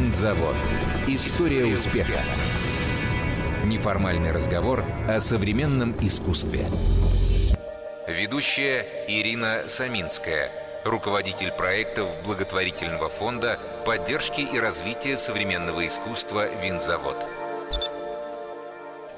Винзавод. 0.00 0.56
История 1.08 1.66
успеха. 1.66 2.20
Неформальный 3.66 4.32
разговор 4.32 4.82
о 5.06 5.20
современном 5.20 5.94
искусстве. 6.00 6.64
Ведущая 8.08 8.86
Ирина 9.08 9.64
Саминская, 9.68 10.50
руководитель 10.86 11.52
проектов 11.52 12.08
благотворительного 12.24 13.10
фонда 13.10 13.58
поддержки 13.84 14.40
и 14.40 14.58
развития 14.58 15.18
современного 15.18 15.86
искусства 15.86 16.46
«Винзавод». 16.64 17.18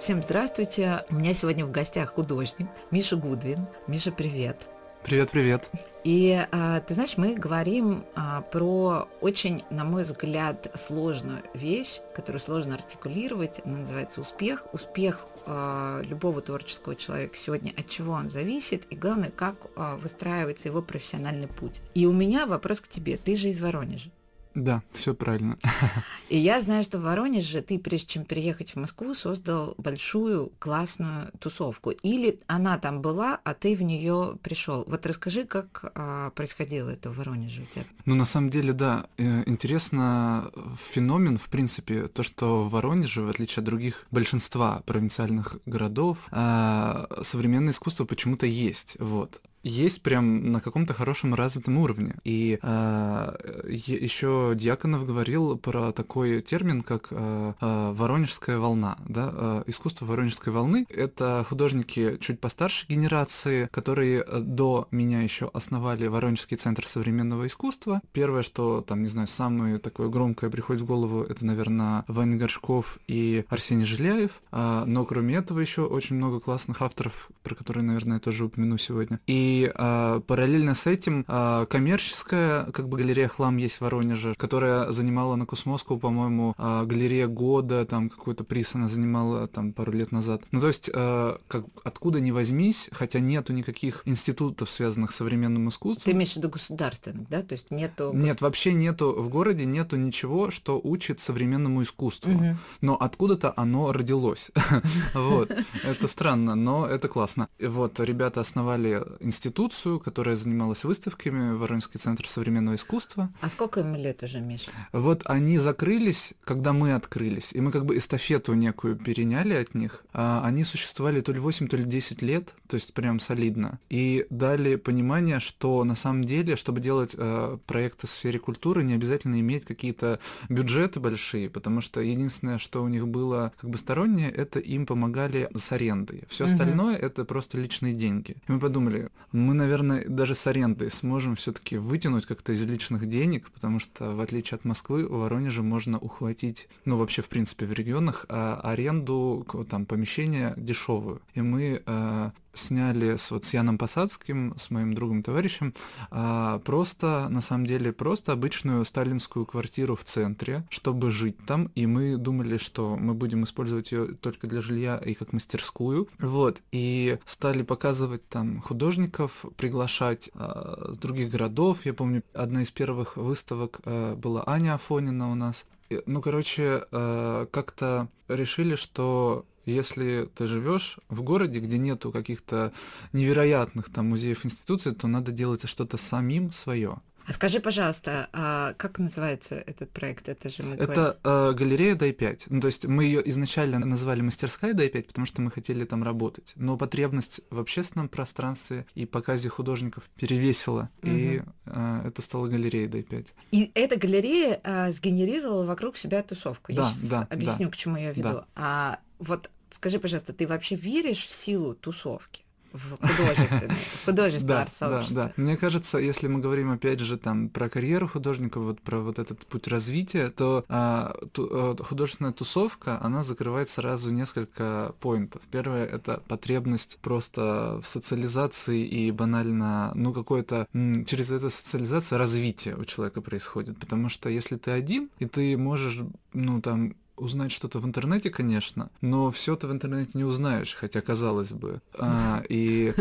Всем 0.01 0.21
здравствуйте. 0.21 1.05
У 1.11 1.15
меня 1.15 1.33
сегодня 1.33 1.65
в 1.65 1.71
гостях 1.71 2.15
художник 2.15 2.67
Миша 2.91 3.15
Гудвин. 3.15 3.69
Миша, 3.87 4.11
привет. 4.11 4.57
Привет, 5.05 5.31
привет. 5.33 5.69
И 6.05 6.47
а, 6.53 6.81
ты 6.81 6.95
знаешь, 6.95 7.17
мы 7.17 7.35
говорим 7.35 8.05
а, 8.15 8.43
про 8.43 9.09
очень, 9.21 9.65
на 9.69 9.85
мой 9.85 10.05
взгляд, 10.05 10.71
сложную 10.77 11.43
вещь, 11.55 12.01
которую 12.15 12.41
сложно 12.41 12.77
артикулировать. 12.77 13.61
Она 13.65 13.79
называется 13.79 14.21
успех. 14.21 14.65
Успех 14.73 15.27
а, 15.45 16.03
любого 16.03 16.41
творческого 16.41 16.95
человека 16.95 17.37
сегодня, 17.37 17.73
от 17.77 17.89
чего 17.89 18.13
он 18.13 18.29
зависит, 18.29 18.85
и 18.91 18.97
главное, 18.97 19.31
как 19.31 19.57
выстраивается 20.01 20.69
его 20.69 20.83
профессиональный 20.83 21.49
путь. 21.49 21.81
И 21.95 22.07
у 22.07 22.13
меня 22.13 22.47
вопрос 22.47 22.81
к 22.81 22.89
тебе. 22.89 23.17
Ты 23.17 23.35
же 23.37 23.49
из 23.49 23.61
Воронежа. 23.61 24.11
Да, 24.55 24.83
все 24.93 25.15
правильно. 25.15 25.59
И 26.29 26.39
я 26.39 26.61
знаю, 26.61 26.85
что 26.85 26.99
в 26.99 27.03
Воронеже 27.03 27.63
ты, 27.63 27.79
прежде 27.79 28.07
чем 28.07 28.25
переехать 28.25 28.73
в 28.73 28.77
Москву, 28.77 29.15
создал 29.15 29.75
большую 29.79 30.53
классную 30.59 31.31
тусовку. 31.39 31.91
Или 31.91 32.41
она 32.47 32.79
там 32.79 33.01
была, 33.01 33.41
а 33.45 33.55
ты 33.55 33.75
в 33.77 33.83
нее 33.83 34.37
пришел. 34.43 34.85
Вот 34.87 35.07
расскажи, 35.07 35.45
как 35.45 35.93
а, 35.95 36.31
происходило 36.31 36.91
это 36.91 37.11
в 37.11 37.17
Воронеже 37.17 37.63
у 37.63 37.67
тебя. 37.67 37.85
Ну, 38.05 38.15
на 38.15 38.25
самом 38.25 38.51
деле, 38.51 38.73
да, 38.73 39.07
э, 39.17 39.43
интересно 39.47 40.51
феномен, 40.93 41.39
в 41.39 41.49
принципе, 41.49 42.09
то, 42.09 42.23
что 42.23 42.63
в 42.63 42.71
Воронеже, 42.71 43.23
в 43.23 43.29
отличие 43.29 43.61
от 43.61 43.65
других 43.65 44.07
большинства 44.11 44.83
провинциальных 44.87 45.59
городов, 45.67 46.19
а, 46.31 47.09
современное 47.23 47.73
искусство 47.73 48.05
почему-то 48.05 48.47
есть. 48.47 48.97
Вот 48.99 49.41
есть 49.63 50.03
прям 50.03 50.53
на 50.53 50.61
каком-то 50.61 50.95
хорошем 50.95 51.35
развитом 51.35 51.79
уровне. 51.79 52.17
И 52.25 52.59
э, 52.61 53.35
еще 53.67 54.53
Дьяконов 54.57 55.07
говорил 55.07 55.57
про 55.57 55.93
такой 55.93 56.41
термин, 56.43 56.83
как 56.83 57.09
э, 57.11 57.53
э, 57.61 57.93
воронежская 57.93 58.59
волна. 58.59 58.97
Да? 59.07 59.31
Э, 59.33 59.63
искусство 59.67 60.07
воронежской 60.07 60.53
волны— 60.53 60.87
это 60.89 61.47
художники 61.49 62.19
чуть 62.21 62.41
постарше 62.41 62.87
генерации, 62.89 63.69
которые 63.71 64.25
до 64.25 64.89
меня 64.91 65.23
еще 65.23 65.51
основали 65.53 66.07
Воронежский 66.07 66.57
центр 66.57 66.87
современного 66.87 67.47
искусства. 67.47 68.01
Первое, 68.13 68.43
что 68.43 68.81
там, 68.81 69.03
не 69.03 69.09
знаю, 69.09 69.29
самое 69.29 69.79
такое 69.79 70.09
громкое 70.09 70.51
приходит 70.51 70.83
в 70.83 70.87
голову, 70.87 71.23
это, 71.23 71.45
наверное, 71.47 72.05
Ваня 72.09 72.37
Горшков 72.37 72.99
и 73.07 73.45
Арсений 73.49 73.85
Жиляев. 73.85 74.43
Э, 74.51 74.85
но 74.87 75.05
кроме 75.05 75.37
этого 75.37 75.61
еще 75.61 75.83
очень 75.83 76.17
много 76.17 76.41
классных 76.41 76.83
авторов, 76.83 77.31
про 77.43 77.55
которые, 77.55 77.85
наверное, 77.85 78.17
я 78.17 78.21
тоже 78.21 78.47
упомяну 78.47 78.77
сегодня. 78.79 79.21
И 79.27 79.52
и 79.53 79.71
а, 79.75 80.21
параллельно 80.21 80.75
с 80.75 80.87
этим 80.87 81.25
а, 81.29 81.67
коммерческая 81.67 82.65
как 82.73 82.89
бы 82.89 82.97
галерея 82.99 83.29
«Хлам» 83.29 83.57
есть 83.59 83.77
в 83.77 83.81
Воронеже, 83.83 84.35
которая 84.37 84.91
занимала 84.93 85.37
на 85.37 85.47
Cosmoscow, 85.47 85.99
по-моему, 85.99 86.55
а, 86.57 86.85
галерея 86.85 87.27
года, 87.27 87.85
там 87.85 88.09
какой-то 88.09 88.45
приз 88.45 88.75
она 88.75 88.89
занимала 88.89 89.49
там 89.49 89.73
пару 89.73 89.93
лет 89.93 90.13
назад. 90.13 90.43
Ну 90.53 90.61
то 90.61 90.69
есть 90.69 90.91
а, 90.95 91.39
как, 91.49 91.67
откуда 91.85 92.21
ни 92.21 92.31
возьмись, 92.31 92.89
хотя 92.93 93.21
нету 93.21 93.53
никаких 93.53 94.03
институтов, 94.07 94.71
связанных 94.71 95.13
с 95.13 95.17
современным 95.17 95.69
искусством. 95.69 96.05
Ты 96.05 96.13
имеешь 96.13 96.33
в 96.33 96.37
виду 96.37 96.49
государственных, 96.49 97.29
да? 97.29 97.43
То 97.43 97.53
есть 97.53 97.71
нету... 97.71 98.13
Нет, 98.15 98.41
вообще 98.41 98.73
нету, 98.73 99.15
в 99.17 99.29
городе 99.29 99.65
нету 99.65 99.97
ничего, 99.97 100.51
что 100.51 100.81
учит 100.83 101.21
современному 101.21 101.83
искусству. 101.83 102.33
Угу. 102.33 102.57
Но 102.81 102.97
откуда-то 102.97 103.53
оно 103.57 103.93
родилось. 103.93 104.51
Вот. 105.15 105.51
Это 105.85 106.09
странно, 106.09 106.55
но 106.55 106.87
это 106.87 107.09
классно. 107.09 107.49
Вот, 107.61 108.01
ребята 108.01 108.41
основали 108.41 109.03
институт 109.21 109.42
институцию, 109.43 109.99
которая 109.99 110.37
занималась 110.37 110.85
выставками, 110.85 111.57
Воронежский 111.57 111.99
центр 111.99 112.29
современного 112.29 112.77
искусства. 112.77 113.31
А 113.41 113.49
сколько 113.49 113.81
им 113.81 113.97
лет 113.97 114.23
уже, 114.23 114.41
Миша? 114.41 114.71
Вот 114.93 115.23
они 115.25 115.59
закрылись, 115.59 116.35
когда 116.45 116.73
мы 116.73 116.93
открылись, 116.93 117.53
и 117.53 117.61
мы 117.61 117.73
как 117.73 117.85
бы 117.85 117.97
эстафету 117.97 118.55
некую 118.55 118.95
переняли 118.97 119.55
от 119.55 119.75
них. 119.75 120.05
А 120.13 120.43
они 120.45 120.63
существовали 120.63 121.21
то 121.21 121.33
ли 121.33 121.41
8, 121.41 121.67
то 121.67 121.77
ли 121.77 121.85
10 121.85 122.23
лет, 122.23 122.55
то 122.69 122.77
есть 122.77 122.95
прям 122.95 123.19
солидно, 123.19 123.81
и 123.91 124.27
дали 124.31 124.77
понимание, 124.77 125.41
что 125.41 125.83
на 125.83 125.97
самом 125.97 126.25
деле, 126.25 126.55
чтобы 126.55 126.81
делать 126.81 127.15
э, 127.17 127.59
проекты 127.67 128.07
в 128.07 128.11
сфере 128.11 128.39
культуры, 128.39 128.85
не 128.85 128.95
обязательно 128.95 129.41
иметь 129.41 129.65
какие-то 129.65 130.21
бюджеты 130.49 131.01
большие, 131.01 131.51
потому 131.51 131.81
что 131.81 132.01
единственное, 132.01 132.59
что 132.59 132.83
у 132.83 132.89
них 132.89 133.09
было 133.09 133.53
как 133.61 133.71
бы 133.71 133.79
стороннее, 133.79 134.31
это 134.31 134.61
им 134.61 134.87
помогали 134.87 135.51
с 135.57 135.73
арендой. 135.73 136.23
Все 136.29 136.45
угу. 136.45 136.53
остальное 136.53 136.97
это 136.97 137.25
просто 137.25 137.59
личные 137.59 137.93
деньги. 137.93 138.37
И 138.47 138.53
мы 138.53 138.61
подумали, 138.61 139.11
мы, 139.33 139.55
наверное, 139.55 140.05
даже 140.09 140.35
с 140.35 140.47
арендой 140.47 140.91
сможем 140.91 141.37
все-таки 141.37 141.77
вытянуть 141.77 142.27
как-то 142.27 142.53
из 142.53 142.63
личных 142.63 143.09
денег, 143.09 143.51
потому 143.51 143.81
что, 143.81 144.15
в 144.15 144.21
отличие 144.21 144.57
от 144.57 144.65
Москвы, 144.65 145.07
в 145.07 145.21
Воронеже 145.21 145.63
можно 145.63 145.99
ухватить, 145.99 146.69
ну, 146.85 146.97
вообще, 146.99 147.23
в 147.23 147.29
принципе, 147.29 147.67
в 147.67 147.73
регионах, 147.73 148.27
а 148.29 148.61
аренду 148.63 149.47
там 149.71 149.87
помещения 149.87 150.55
дешевую. 150.57 151.23
И 151.35 151.41
мы 151.41 151.83
э, 151.85 152.31
сняли 152.55 153.17
с, 153.17 153.31
вот, 153.31 153.45
с 153.45 153.55
Яном 153.55 153.79
Посадским, 153.79 154.55
с 154.59 154.71
моим 154.71 154.95
другом-товарищем, 154.95 155.75
а, 156.11 156.59
просто, 156.61 157.29
на 157.31 157.41
самом 157.41 157.67
деле, 157.67 157.93
просто 157.93 158.33
обычную 158.33 158.85
сталинскую 158.85 159.47
квартиру 159.47 159.97
в 159.97 160.05
центре, 160.05 160.65
чтобы 160.69 161.11
жить 161.11 161.37
там, 161.47 161.71
и 161.75 161.87
мы 161.87 162.17
думали, 162.17 162.59
что 162.59 162.97
мы 162.97 163.15
будем 163.15 163.45
использовать 163.45 163.93
ее 163.93 164.15
только 164.15 164.47
для 164.47 164.61
жилья 164.61 164.97
и 164.99 165.15
как 165.15 165.33
мастерскую, 165.33 166.09
вот, 166.19 166.61
и 166.73 167.19
стали 167.25 167.63
показывать 167.63 168.29
там 168.29 168.61
художников, 168.61 169.45
приглашать 169.57 170.31
а, 170.35 170.93
с 170.93 170.97
других 170.97 171.31
городов, 171.31 171.85
я 171.85 171.95
помню, 171.95 172.23
одна 172.35 172.63
из 172.63 172.71
первых 172.71 173.17
выставок 173.17 173.81
а, 173.85 174.15
была 174.17 174.43
Аня 174.47 174.75
Афонина 174.75 175.31
у 175.31 175.35
нас, 175.35 175.65
ну, 176.07 176.21
короче, 176.21 176.85
а, 176.91 177.47
как-то 177.47 178.09
решили, 178.29 178.77
что 178.77 179.45
если 179.65 180.29
ты 180.35 180.47
живешь 180.47 180.99
в 181.09 181.23
городе, 181.23 181.61
где 181.61 181.79
нету 181.79 182.13
каких-то 182.13 182.73
невероятных 183.13 183.91
там 183.91 184.11
музеев, 184.11 184.45
институций, 184.45 184.93
то 184.93 185.09
надо 185.09 185.33
делать 185.33 185.69
что-то 185.69 185.97
самим 185.97 186.53
свое. 186.53 187.01
А 187.27 187.33
скажи, 187.33 187.61
пожалуйста, 187.61 188.29
а 188.33 188.75
как 188.75 188.99
называется 188.99 189.55
этот 189.55 189.91
проект? 189.91 190.29
Это 190.29 190.49
же 190.49 190.63
мы 190.63 190.75
Это 190.75 191.19
э, 191.23 191.53
галерея 191.53 191.95
Дай-5. 191.95 192.47
Ну, 192.49 192.61
то 192.61 192.67
есть 192.67 192.87
мы 192.87 193.05
ее 193.05 193.29
изначально 193.31 193.79
назвали 193.79 194.23
мастерская 194.23 194.75
Дай-5, 194.75 195.05
потому 195.05 195.27
что 195.27 195.41
мы 195.41 195.51
хотели 195.51 195.85
там 195.85 196.03
работать. 196.03 196.53
Но 196.57 196.77
потребность 196.77 197.41
в 197.51 197.61
общественном 197.61 198.09
пространстве 198.09 198.87
и 198.95 199.07
показе 199.07 199.49
художников 199.49 200.05
перевесила, 200.17 200.91
угу. 201.03 201.11
и 201.11 201.43
э, 201.67 202.03
это 202.07 202.23
стало 202.23 202.49
галереей 202.49 202.89
Дай-5. 202.89 203.29
И 203.53 203.71
эта 203.75 203.97
галерея 203.97 204.61
э, 204.63 204.93
сгенерировала 204.93 205.65
вокруг 205.65 205.97
себя 205.97 206.23
тусовку. 206.23 206.73
Да, 206.73 206.83
Я 206.83 206.89
сейчас 206.89 207.09
да, 207.09 207.27
объясню, 207.31 207.67
да. 207.67 207.73
к 207.73 207.77
чему 207.77 207.97
я 207.97 208.11
веду. 208.11 208.23
Да. 208.23 208.47
А 208.57 208.99
вот 209.23 209.51
скажи, 209.71 209.99
пожалуйста, 209.99 210.33
ты 210.33 210.47
вообще 210.47 210.77
веришь 210.77 211.27
в 211.27 211.33
силу 211.33 211.75
тусовки? 211.75 212.43
в 212.73 212.97
художественное, 212.97 213.77
в 213.77 214.05
художественное 214.05 214.69
да. 214.81 214.89
Да, 214.89 215.05
да. 215.11 215.33
Мне 215.37 215.57
кажется, 215.57 215.99
если 215.99 216.27
мы 216.27 216.41
говорим 216.41 216.71
опять 216.71 217.01
же 217.01 217.19
там 217.19 217.49
про 217.49 217.69
карьеру 217.69 218.09
художника, 218.09 218.61
вот 218.61 218.81
про 218.81 219.01
вот 219.01 219.19
этот 219.19 219.47
путь 219.47 219.69
развития, 219.69 220.31
то 220.31 220.65
а, 220.69 221.15
ту, 221.33 221.49
а, 221.51 221.77
художественная 221.83 222.33
тусовка, 222.33 222.99
она 223.03 223.23
закрывает 223.23 223.69
сразу 223.69 224.11
несколько 224.11 224.95
поинтов. 225.01 225.43
Первое 225.51 225.87
это 225.87 226.23
потребность 226.29 226.99
просто 227.03 227.81
в 227.83 227.89
социализации 227.89 228.85
и 228.87 229.11
банально, 229.11 229.93
ну 229.95 230.13
какое-то 230.13 230.67
через 230.73 231.31
эту 231.31 231.51
социализацию 231.51 232.19
развитие 232.19 232.77
у 232.77 232.85
человека 232.85 233.21
происходит, 233.21 233.79
потому 233.79 234.09
что 234.09 234.29
если 234.29 234.57
ты 234.57 234.71
один 234.71 235.11
и 235.19 235.27
ты 235.27 235.57
можешь, 235.57 236.01
ну 236.33 236.61
там 236.61 236.95
узнать 237.23 237.53
что-то 237.53 237.79
в 237.79 237.87
интернете, 237.87 238.31
конечно, 238.31 238.91
но 239.01 239.31
все 239.31 239.57
ты 239.57 239.67
в 239.67 239.73
интернете 239.73 240.11
не 240.15 240.25
узнаешь, 240.25 240.75
хотя 240.75 241.01
казалось 241.01 241.53
бы. 241.53 241.81
А, 241.95 242.43
и 242.49 242.93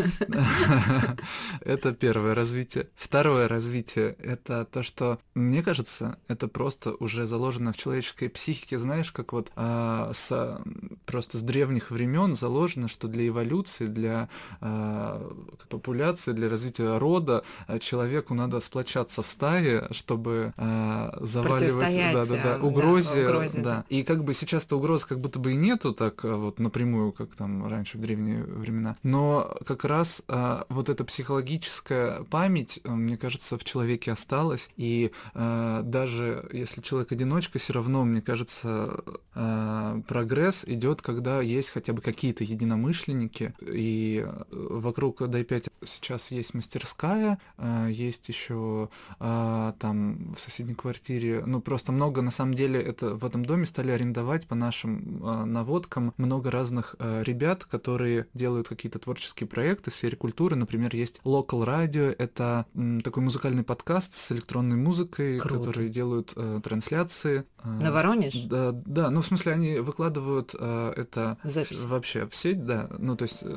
это 1.60 1.92
первое 1.92 2.34
развитие. 2.34 2.88
Второе 2.94 3.48
развитие— 3.48 4.16
это 4.22 4.64
то, 4.64 4.82
что, 4.82 5.18
мне 5.34 5.62
кажется, 5.62 6.18
это 6.28 6.48
просто 6.48 6.94
уже 6.94 7.26
заложено 7.26 7.72
в 7.72 7.76
человеческой 7.76 8.28
психике, 8.28 8.78
знаешь, 8.78 9.10
как 9.10 9.32
вот 9.32 9.50
а, 9.56 10.12
с, 10.14 10.60
просто 11.04 11.38
с 11.38 11.42
древних 11.42 11.90
времен 11.90 12.34
заложено, 12.34 12.88
что 12.88 13.08
для 13.08 13.26
эволюции, 13.28 13.86
для 13.86 14.28
а, 14.60 15.20
популяции, 15.68 16.32
для 16.32 16.48
развития 16.48 16.98
рода 16.98 17.42
а, 17.66 17.78
человеку 17.78 18.34
надо 18.34 18.60
сплочаться 18.60 19.22
в 19.22 19.26
стае, 19.26 19.88
чтобы 19.90 20.52
а, 20.56 21.18
заваливать 21.20 22.12
да, 22.12 22.24
да, 22.24 22.42
да, 22.42 22.64
угрозе. 22.64 23.24
Да, 23.24 23.30
угрозе. 23.30 23.60
Да. 23.60 23.84
И 23.88 24.04
как 24.12 24.24
бы 24.24 24.34
сейчас-то 24.34 24.76
угроз 24.76 25.06
как 25.06 25.20
будто 25.20 25.38
бы 25.38 25.52
и 25.52 25.54
нету 25.54 25.94
так 25.94 26.22
а, 26.24 26.36
вот 26.36 26.58
напрямую, 26.58 27.12
как 27.12 27.34
там 27.34 27.66
раньше 27.66 27.96
в 27.96 28.00
древние 28.02 28.44
времена. 28.44 28.96
Но 29.02 29.56
как 29.66 29.84
раз 29.86 30.22
а, 30.28 30.66
вот 30.68 30.90
эта 30.90 31.02
психологическая 31.04 32.24
память, 32.24 32.80
а, 32.84 32.90
мне 32.90 33.16
кажется, 33.16 33.56
в 33.56 33.64
человеке 33.64 34.12
осталась. 34.12 34.68
И 34.76 35.12
а, 35.32 35.82
даже 35.82 36.46
если 36.52 36.82
человек 36.82 37.12
одиночка, 37.12 37.58
все 37.58 37.72
равно, 37.72 38.04
мне 38.04 38.20
кажется, 38.20 39.02
а, 39.34 40.00
прогресс 40.06 40.64
идет, 40.66 41.00
когда 41.00 41.40
есть 41.40 41.70
хотя 41.70 41.94
бы 41.94 42.02
какие-то 42.02 42.44
единомышленники. 42.44 43.54
И 43.62 44.26
вокруг 44.50 45.26
Дай-5 45.26 45.72
сейчас 45.84 46.30
есть 46.30 46.52
мастерская, 46.52 47.38
а, 47.56 47.88
есть 47.88 48.28
еще 48.28 48.90
а, 49.18 49.74
там 49.78 50.34
в 50.34 50.40
соседней 50.40 50.74
квартире, 50.74 51.44
ну 51.46 51.60
просто 51.60 51.92
много, 51.92 52.20
на 52.20 52.30
самом 52.30 52.54
деле, 52.54 52.80
это 52.80 53.14
в 53.14 53.24
этом 53.24 53.44
доме 53.44 53.66
стали 53.66 53.90
арендовать 54.06 54.46
по 54.48 54.54
нашим 54.54 55.20
а, 55.24 55.44
наводкам 55.46 56.12
много 56.16 56.50
разных 56.50 56.96
а, 56.98 57.22
ребят, 57.22 57.64
которые 57.64 58.26
делают 58.34 58.68
какие-то 58.68 58.98
творческие 58.98 59.46
проекты 59.48 59.90
в 59.90 59.94
сфере 59.94 60.16
культуры. 60.16 60.56
Например, 60.56 60.94
есть 60.94 61.20
Local 61.24 61.64
Radio, 61.64 62.14
это 62.18 62.66
м, 62.74 63.00
такой 63.00 63.22
музыкальный 63.22 63.62
подкаст 63.62 64.14
с 64.14 64.32
электронной 64.32 64.76
музыкой, 64.76 65.38
Круто. 65.38 65.66
которые 65.66 65.88
делают 65.88 66.32
а, 66.36 66.60
трансляции. 66.60 67.44
а, 67.62 67.68
На 67.68 67.92
Воронеж? 67.92 68.34
Да, 68.44 68.72
да, 68.72 69.10
ну 69.10 69.20
в 69.22 69.26
смысле 69.26 69.52
они 69.52 69.78
выкладывают 69.78 70.54
а, 70.58 70.92
это 70.96 71.38
Запись. 71.44 71.84
вообще 71.84 72.26
в 72.26 72.34
сеть, 72.34 72.64
да, 72.66 72.88
ну 72.98 73.16
то 73.16 73.22
есть 73.22 73.42
э, 73.42 73.56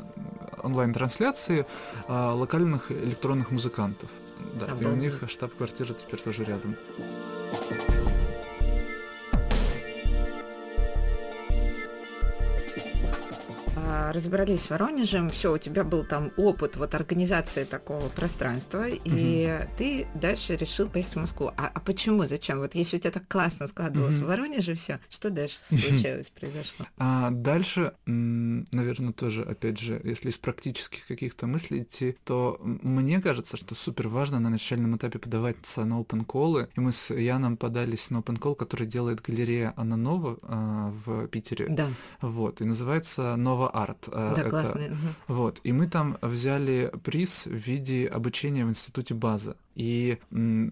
онлайн-трансляции 0.63 1.65
а, 2.07 2.33
локальных 2.33 2.91
электронных 2.91 3.49
музыкантов. 3.51 4.09
Да, 4.59 4.67
и 4.67 4.69
у 4.71 4.73
Обалдеть. 4.89 5.21
них 5.21 5.29
штаб-квартира 5.29 5.93
теперь 5.93 6.19
тоже 6.21 6.43
рядом. 6.43 6.75
А, 7.51 8.04
Разобрались 13.85 14.63
с 14.63 14.69
Воронежем, 14.69 15.29
все, 15.29 15.53
у 15.53 15.57
тебя 15.57 15.83
был 15.83 16.03
там 16.05 16.31
опыт 16.37 16.75
вот 16.75 16.95
организации 16.95 17.65
такого 17.65 18.09
пространства, 18.09 18.87
и 18.87 19.59
ты 19.77 20.07
дальше 20.15 20.55
решил 20.55 20.87
поехать 20.89 21.13
в 21.13 21.19
Москву. 21.19 21.51
А, 21.57 21.69
а 21.73 21.79
почему, 21.79 22.25
зачем? 22.25 22.59
Вот 22.59 22.75
если 22.75 22.97
у 22.97 22.99
тебя 22.99 23.11
так 23.11 23.27
классно 23.27 23.67
складывалось 23.67 24.15
Мгм. 24.15 24.23
в 24.23 24.27
Воронеже 24.27 24.73
все, 24.75 24.99
что 25.09 25.29
дальше 25.29 25.57
случилось, 25.57 26.29
произошло? 26.29 26.85
А 26.97 27.29
дальше, 27.31 27.93
наверное, 28.05 29.13
тоже, 29.13 29.43
опять 29.43 29.79
же, 29.79 30.01
если 30.03 30.29
из 30.29 30.37
практических 30.37 31.05
каких-то 31.05 31.45
мыслей 31.47 31.83
идти, 31.83 32.15
то 32.23 32.59
мне 32.61 33.21
кажется, 33.21 33.57
что 33.57 33.75
супер 33.75 34.07
важно 34.07 34.39
на 34.39 34.49
начальном 34.49 34.95
этапе 34.97 35.19
подаваться 35.19 35.85
на 35.85 35.99
open 35.99 36.25
колы. 36.25 36.69
И 36.75 36.79
мы 36.79 36.91
с 36.91 37.13
Яном 37.13 37.57
подались 37.57 38.09
на 38.09 38.17
open 38.17 38.39
call, 38.39 38.55
который 38.55 38.87
делает 38.87 39.21
галерея 39.21 39.73
Ананова 39.75 40.37
а, 40.43 40.91
в 41.05 41.27
Питере. 41.27 41.67
Да, 41.69 41.89
Вот, 42.21 42.61
и 42.61 42.63
называется 42.65 43.35
Нова 43.35 43.69
Арт. 43.85 44.09
А, 44.11 44.33
да, 44.35 44.41
это- 44.41 44.49
классно. 44.49 44.81
мгм. 44.81 44.97
Вот, 45.27 45.59
и 45.63 45.71
мы 45.71 45.87
там 45.87 46.17
взяли 46.21 46.91
приз 47.03 47.45
в 47.45 47.53
виде 47.53 48.07
обучения 48.07 48.65
в 48.65 48.69
институте 48.69 49.13
база. 49.13 49.55
И 49.75 50.17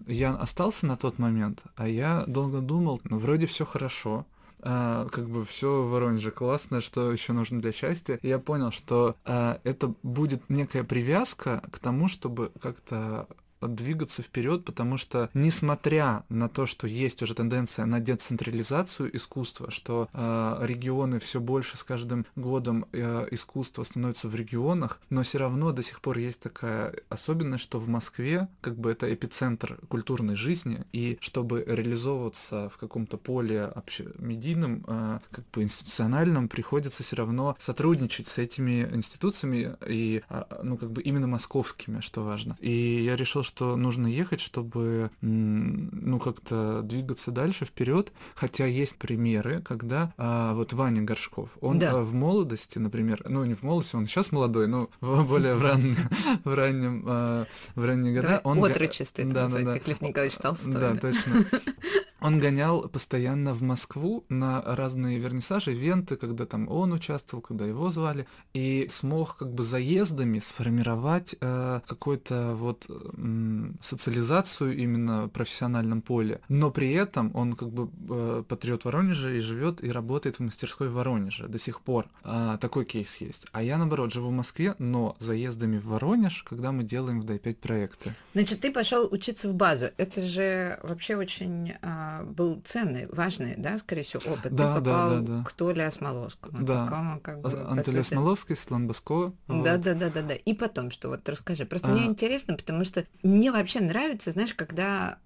я 0.06 0.34
остался 0.34 0.86
на 0.86 0.96
тот 0.96 1.18
момент, 1.18 1.62
а 1.76 1.88
я 1.88 2.24
долго 2.26 2.60
думал, 2.60 3.00
ну, 3.04 3.18
вроде 3.18 3.46
все 3.46 3.64
хорошо, 3.64 4.26
а, 4.66 5.06
как 5.12 5.28
бы 5.28 5.44
все 5.44 5.82
в 5.82 5.90
Воронеже 5.90 6.30
классно, 6.30 6.80
что 6.80 7.12
еще 7.12 7.32
нужно 7.34 7.60
для 7.60 7.70
счастья. 7.72 8.18
И 8.22 8.28
я 8.28 8.38
понял, 8.38 8.70
что 8.72 9.14
а, 9.24 9.60
это 9.62 9.92
будет 10.02 10.48
некая 10.48 10.84
привязка 10.84 11.62
к 11.70 11.78
тому, 11.78 12.08
чтобы 12.08 12.50
как-то 12.62 13.26
двигаться 13.68 14.22
вперед, 14.22 14.64
потому 14.64 14.96
что, 14.96 15.30
несмотря 15.34 16.24
на 16.28 16.48
то, 16.48 16.66
что 16.66 16.86
есть 16.86 17.22
уже 17.22 17.34
тенденция 17.34 17.86
на 17.86 18.00
децентрализацию 18.00 19.14
искусства, 19.16 19.70
что 19.70 20.08
э, 20.12 20.58
регионы 20.62 21.18
все 21.20 21.40
больше 21.40 21.76
с 21.76 21.84
каждым 21.84 22.26
годом 22.36 22.86
э, 22.92 23.28
искусство 23.30 23.82
становится 23.82 24.28
в 24.28 24.34
регионах, 24.34 25.00
но 25.10 25.22
все 25.22 25.38
равно 25.38 25.72
до 25.72 25.82
сих 25.82 26.00
пор 26.00 26.18
есть 26.18 26.40
такая 26.40 26.94
особенность, 27.08 27.64
что 27.64 27.78
в 27.78 27.88
Москве 27.88 28.48
как 28.60 28.76
бы 28.76 28.90
это 28.90 29.12
эпицентр 29.12 29.78
культурной 29.88 30.36
жизни, 30.36 30.84
и 30.92 31.18
чтобы 31.20 31.64
реализовываться 31.66 32.68
в 32.68 32.76
каком-то 32.78 33.16
поле 33.16 33.64
общемедийном, 33.64 34.84
э, 34.86 35.18
как 35.30 35.44
бы 35.52 35.62
институциональном, 35.62 36.48
приходится 36.48 37.02
все 37.02 37.16
равно 37.16 37.56
сотрудничать 37.58 38.28
с 38.28 38.38
этими 38.38 38.88
институциями 38.92 39.76
и, 39.86 40.22
а, 40.28 40.60
ну, 40.62 40.76
как 40.76 40.90
бы 40.90 41.02
именно 41.02 41.26
московскими, 41.26 42.00
что 42.00 42.22
важно. 42.24 42.56
И 42.60 43.04
я 43.04 43.16
решил, 43.16 43.42
что 43.42 43.53
нужно 43.60 44.06
ехать, 44.06 44.40
чтобы, 44.40 45.10
ну, 45.20 46.18
как-то 46.18 46.82
двигаться 46.82 47.30
дальше, 47.30 47.64
вперед. 47.64 48.12
Хотя 48.34 48.66
есть 48.66 48.96
примеры, 48.96 49.60
когда 49.62 50.12
а, 50.16 50.54
вот 50.54 50.72
Ваня 50.72 51.02
Горшков, 51.02 51.50
он 51.60 51.78
Да. 51.78 51.92
а, 51.92 52.02
в 52.02 52.12
молодости, 52.14 52.78
например, 52.78 53.22
ну, 53.28 53.44
не 53.44 53.54
в 53.54 53.62
молодости, 53.62 53.96
он 53.96 54.06
сейчас 54.06 54.32
молодой, 54.32 54.66
но 54.66 54.90
в 55.00 55.24
более 55.26 55.54
в 55.54 55.62
раннем, 55.62 55.96
в 56.44 56.54
раннем, 56.54 57.04
а, 57.06 57.46
в 57.74 57.84
ранние 57.84 58.14
года. 58.14 58.40
Он 58.44 58.58
отрочестве 58.64 59.24
Да, 59.24 59.48
да, 59.48 59.74
как 59.74 59.88
Лев 59.88 60.00
Николаевич 60.00 60.38
Толстой. 60.38 60.72
Да. 60.72 60.96
точно. 60.96 61.44
Он 62.24 62.38
гонял 62.38 62.88
постоянно 62.88 63.52
в 63.52 63.60
Москву 63.60 64.24
на 64.30 64.62
разные 64.62 65.18
вернисажи, 65.18 65.72
ивенты, 65.72 66.16
когда 66.16 66.46
там 66.46 66.70
он 66.70 66.94
участвовал, 66.94 67.42
когда 67.42 67.66
его 67.66 67.90
звали, 67.90 68.26
и 68.54 68.86
смог 68.88 69.36
как 69.36 69.52
бы 69.52 69.62
заездами 69.62 70.38
сформировать 70.38 71.34
э, 71.38 71.80
какую-то 71.86 72.54
вот 72.54 72.86
м, 72.88 73.76
социализацию 73.82 74.74
именно 74.74 75.26
в 75.26 75.28
профессиональном 75.28 76.00
поле. 76.00 76.40
Но 76.48 76.70
при 76.70 76.94
этом 76.94 77.30
он 77.34 77.52
как 77.52 77.68
бы 77.68 77.90
э, 78.08 78.42
патриот 78.48 78.86
Воронежа 78.86 79.28
и 79.28 79.40
живет 79.40 79.84
и 79.84 79.90
работает 79.90 80.36
в 80.36 80.40
мастерской 80.40 80.88
в 80.88 80.94
Воронеже 80.94 81.46
до 81.46 81.58
сих 81.58 81.82
пор. 81.82 82.08
А, 82.22 82.56
такой 82.56 82.86
кейс 82.86 83.16
есть. 83.16 83.44
А 83.52 83.62
я 83.62 83.76
наоборот 83.76 84.14
живу 84.14 84.28
в 84.28 84.32
Москве, 84.32 84.76
но 84.78 85.14
заездами 85.18 85.76
в 85.76 85.88
Воронеж, 85.88 86.42
когда 86.48 86.72
мы 86.72 86.84
делаем 86.84 87.20
в 87.20 87.24
Дай-5 87.24 87.54
проекты. 87.56 88.14
Значит, 88.32 88.60
ты 88.60 88.72
пошел 88.72 89.06
учиться 89.10 89.50
в 89.50 89.54
базу. 89.54 89.90
Это 89.98 90.22
же 90.22 90.78
вообще 90.82 91.16
очень 91.16 91.74
а, 92.14 92.22
был 92.22 92.60
ценный, 92.64 93.06
важный, 93.06 93.54
да, 93.56 93.78
скорее 93.78 94.02
всего, 94.02 94.32
опыт. 94.32 94.54
Да, 94.54 94.76
ты 94.76 94.80
да, 94.80 94.92
попал 94.92 95.10
да, 95.10 95.20
да. 95.20 95.44
к 95.44 95.52
Толе 95.52 95.86
Осмоловскому. 95.86 96.64
Да. 96.64 96.84
такому, 96.84 97.20
как 97.20 97.40
бы, 97.40 97.50
по 97.50 97.70
Антоля 97.70 98.02
сути. 98.02 98.14
Смоловский, 98.14 98.56
Светлана 98.56 98.86
Баскова. 98.86 99.32
Да, 99.48 99.54
вот. 99.54 99.64
да, 99.64 99.94
да, 99.94 100.10
да, 100.10 100.22
да. 100.22 100.34
И 100.34 100.54
потом, 100.54 100.90
что 100.90 101.08
вот 101.08 101.28
расскажи. 101.28 101.64
Просто 101.64 101.88
А. 101.88 101.90
мне 101.92 102.04
интересно, 102.06 102.56
потому 102.56 102.84
что 102.84 103.04
мне 103.22 103.50
вообще 103.50 103.80
нравится, 103.80 104.30
знаешь, 104.30 104.54
когда 104.54 105.18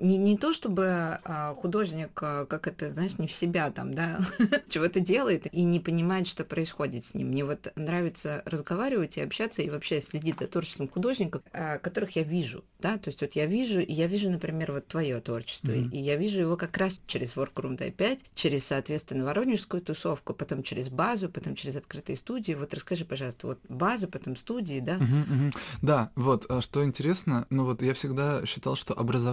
не, 0.00 0.16
не 0.16 0.36
то 0.36 0.52
чтобы 0.52 1.18
э, 1.24 1.54
художник, 1.56 2.10
э, 2.22 2.46
как 2.48 2.66
это, 2.66 2.92
знаешь, 2.92 3.18
не 3.18 3.26
в 3.26 3.32
себя 3.32 3.70
там, 3.70 3.92
да, 3.94 4.20
чего-то 4.68 5.00
делает 5.00 5.46
и 5.52 5.62
не 5.62 5.80
понимает, 5.80 6.26
что 6.26 6.44
происходит 6.44 7.04
с 7.04 7.14
ним. 7.14 7.28
Мне 7.28 7.44
вот 7.44 7.72
нравится 7.76 8.42
разговаривать 8.46 9.16
и 9.18 9.20
общаться, 9.20 9.62
и 9.62 9.68
вообще 9.70 10.00
следить 10.00 10.38
за 10.38 10.46
творчеством 10.46 10.88
художников, 10.88 11.42
которых 11.82 12.16
я 12.16 12.22
вижу, 12.22 12.64
да, 12.80 12.96
то 12.98 13.08
есть 13.08 13.20
вот 13.20 13.32
я 13.32 13.46
вижу, 13.46 13.80
и 13.80 13.92
я 13.92 14.06
вижу, 14.06 14.30
например, 14.30 14.72
вот 14.72 14.86
твое 14.86 15.20
творчество, 15.20 15.72
Мгм. 15.72 15.90
и 15.90 15.98
я 15.98 16.16
вижу 16.16 16.40
его 16.40 16.56
как 16.56 16.76
раз 16.78 16.98
через 17.06 17.36
Workroom 17.36 17.76
Дай-5, 17.76 18.20
через, 18.34 18.66
соответственно, 18.66 19.24
воронежскую 19.24 19.82
тусовку, 19.82 20.32
потом 20.34 20.62
через 20.62 20.88
базу, 20.88 21.28
потом 21.28 21.54
через 21.54 21.76
открытые 21.76 22.16
студии. 22.16 22.54
Вот 22.54 22.72
расскажи, 22.74 23.04
пожалуйста, 23.04 23.46
вот 23.48 23.58
база, 23.68 24.08
потом 24.08 24.36
студии, 24.36 24.80
да? 24.80 24.94
Мгм, 24.96 25.20
мгм. 25.20 25.52
Да, 25.82 26.10
вот, 26.16 26.46
а 26.48 26.60
что 26.60 26.84
интересно, 26.84 27.46
ну 27.50 27.64
вот 27.64 27.82
я 27.82 27.92
всегда 27.94 28.44
считал, 28.46 28.76
что 28.76 28.94
образование 28.98 29.25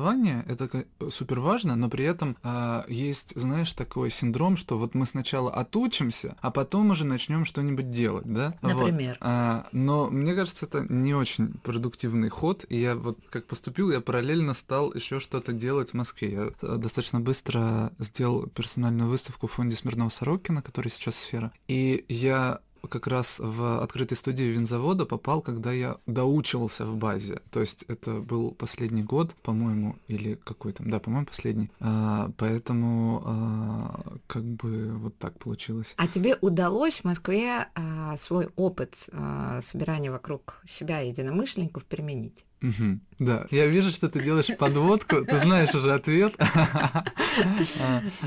это 0.47 0.85
супер 1.09 1.39
важно, 1.39 1.75
но 1.75 1.89
при 1.89 2.05
этом 2.05 2.37
а, 2.43 2.85
есть, 2.87 3.33
знаешь, 3.35 3.73
такой 3.73 4.09
синдром, 4.09 4.57
что 4.57 4.77
вот 4.77 4.95
мы 4.95 5.05
сначала 5.05 5.51
отучимся, 5.51 6.35
а 6.41 6.51
потом 6.51 6.91
уже 6.91 7.05
начнем 7.05 7.45
что-нибудь 7.45 7.91
делать, 7.91 8.25
да? 8.25 8.55
Вот. 8.61 8.73
Например? 8.73 9.17
А, 9.19 9.67
но 9.71 10.09
мне 10.09 10.33
кажется, 10.33 10.65
это 10.65 10.85
не 10.89 11.13
очень 11.13 11.53
продуктивный 11.63 12.29
ход, 12.29 12.65
и 12.69 12.79
я 12.79 12.95
вот 12.95 13.19
как 13.29 13.45
поступил, 13.45 13.91
я 13.91 14.01
параллельно 14.01 14.53
стал 14.53 14.93
еще 14.93 15.19
что-то 15.19 15.53
делать 15.53 15.91
в 15.91 15.93
Москве. 15.93 16.31
Я 16.31 16.51
э, 16.61 16.77
достаточно 16.77 17.19
быстро 17.19 17.91
сделал 17.99 18.47
персональную 18.47 19.09
выставку 19.09 19.47
в 19.47 19.51
фонде 19.51 19.75
Смирнова 19.75 20.09
Сорокина, 20.09 20.61
который 20.61 20.89
сейчас 20.89 21.15
сфера, 21.15 21.51
и 21.67 22.05
я 22.07 22.59
как 22.89 23.07
раз 23.07 23.39
в 23.39 23.81
открытой 23.81 24.17
студии 24.17 24.45
винзавода 24.45 25.05
попал, 25.05 25.41
когда 25.41 25.71
я 25.71 25.97
доучивался 26.05 26.85
в 26.85 26.95
базе. 26.97 27.41
То 27.51 27.61
есть 27.61 27.83
это 27.87 28.13
был 28.13 28.51
последний 28.51 29.03
год, 29.03 29.33
по-моему, 29.35 29.95
или 30.07 30.35
какой 30.35 30.73
там, 30.73 30.89
да, 30.89 30.99
по-моему, 30.99 31.25
последний. 31.25 31.69
А, 31.79 32.31
поэтому 32.37 33.23
а, 33.25 34.17
как 34.27 34.43
бы 34.43 34.93
вот 34.97 35.17
так 35.17 35.39
получилось. 35.39 35.93
А 35.97 36.07
тебе 36.07 36.35
удалось 36.41 36.99
в 36.99 37.03
Москве 37.05 37.67
а, 37.75 38.17
свой 38.17 38.49
опыт 38.55 38.95
а, 39.11 39.61
собирания 39.61 40.11
вокруг 40.11 40.61
себя 40.67 40.99
единомышленников 40.99 41.85
применить? 41.85 42.45
Угу. 42.63 42.99
Да, 43.19 43.45
я 43.51 43.67
вижу, 43.67 43.91
что 43.91 44.09
ты 44.09 44.23
делаешь 44.23 44.55
подводку, 44.57 45.23
ты 45.25 45.37
знаешь 45.37 45.73
уже 45.75 45.93
ответ. 45.93 46.35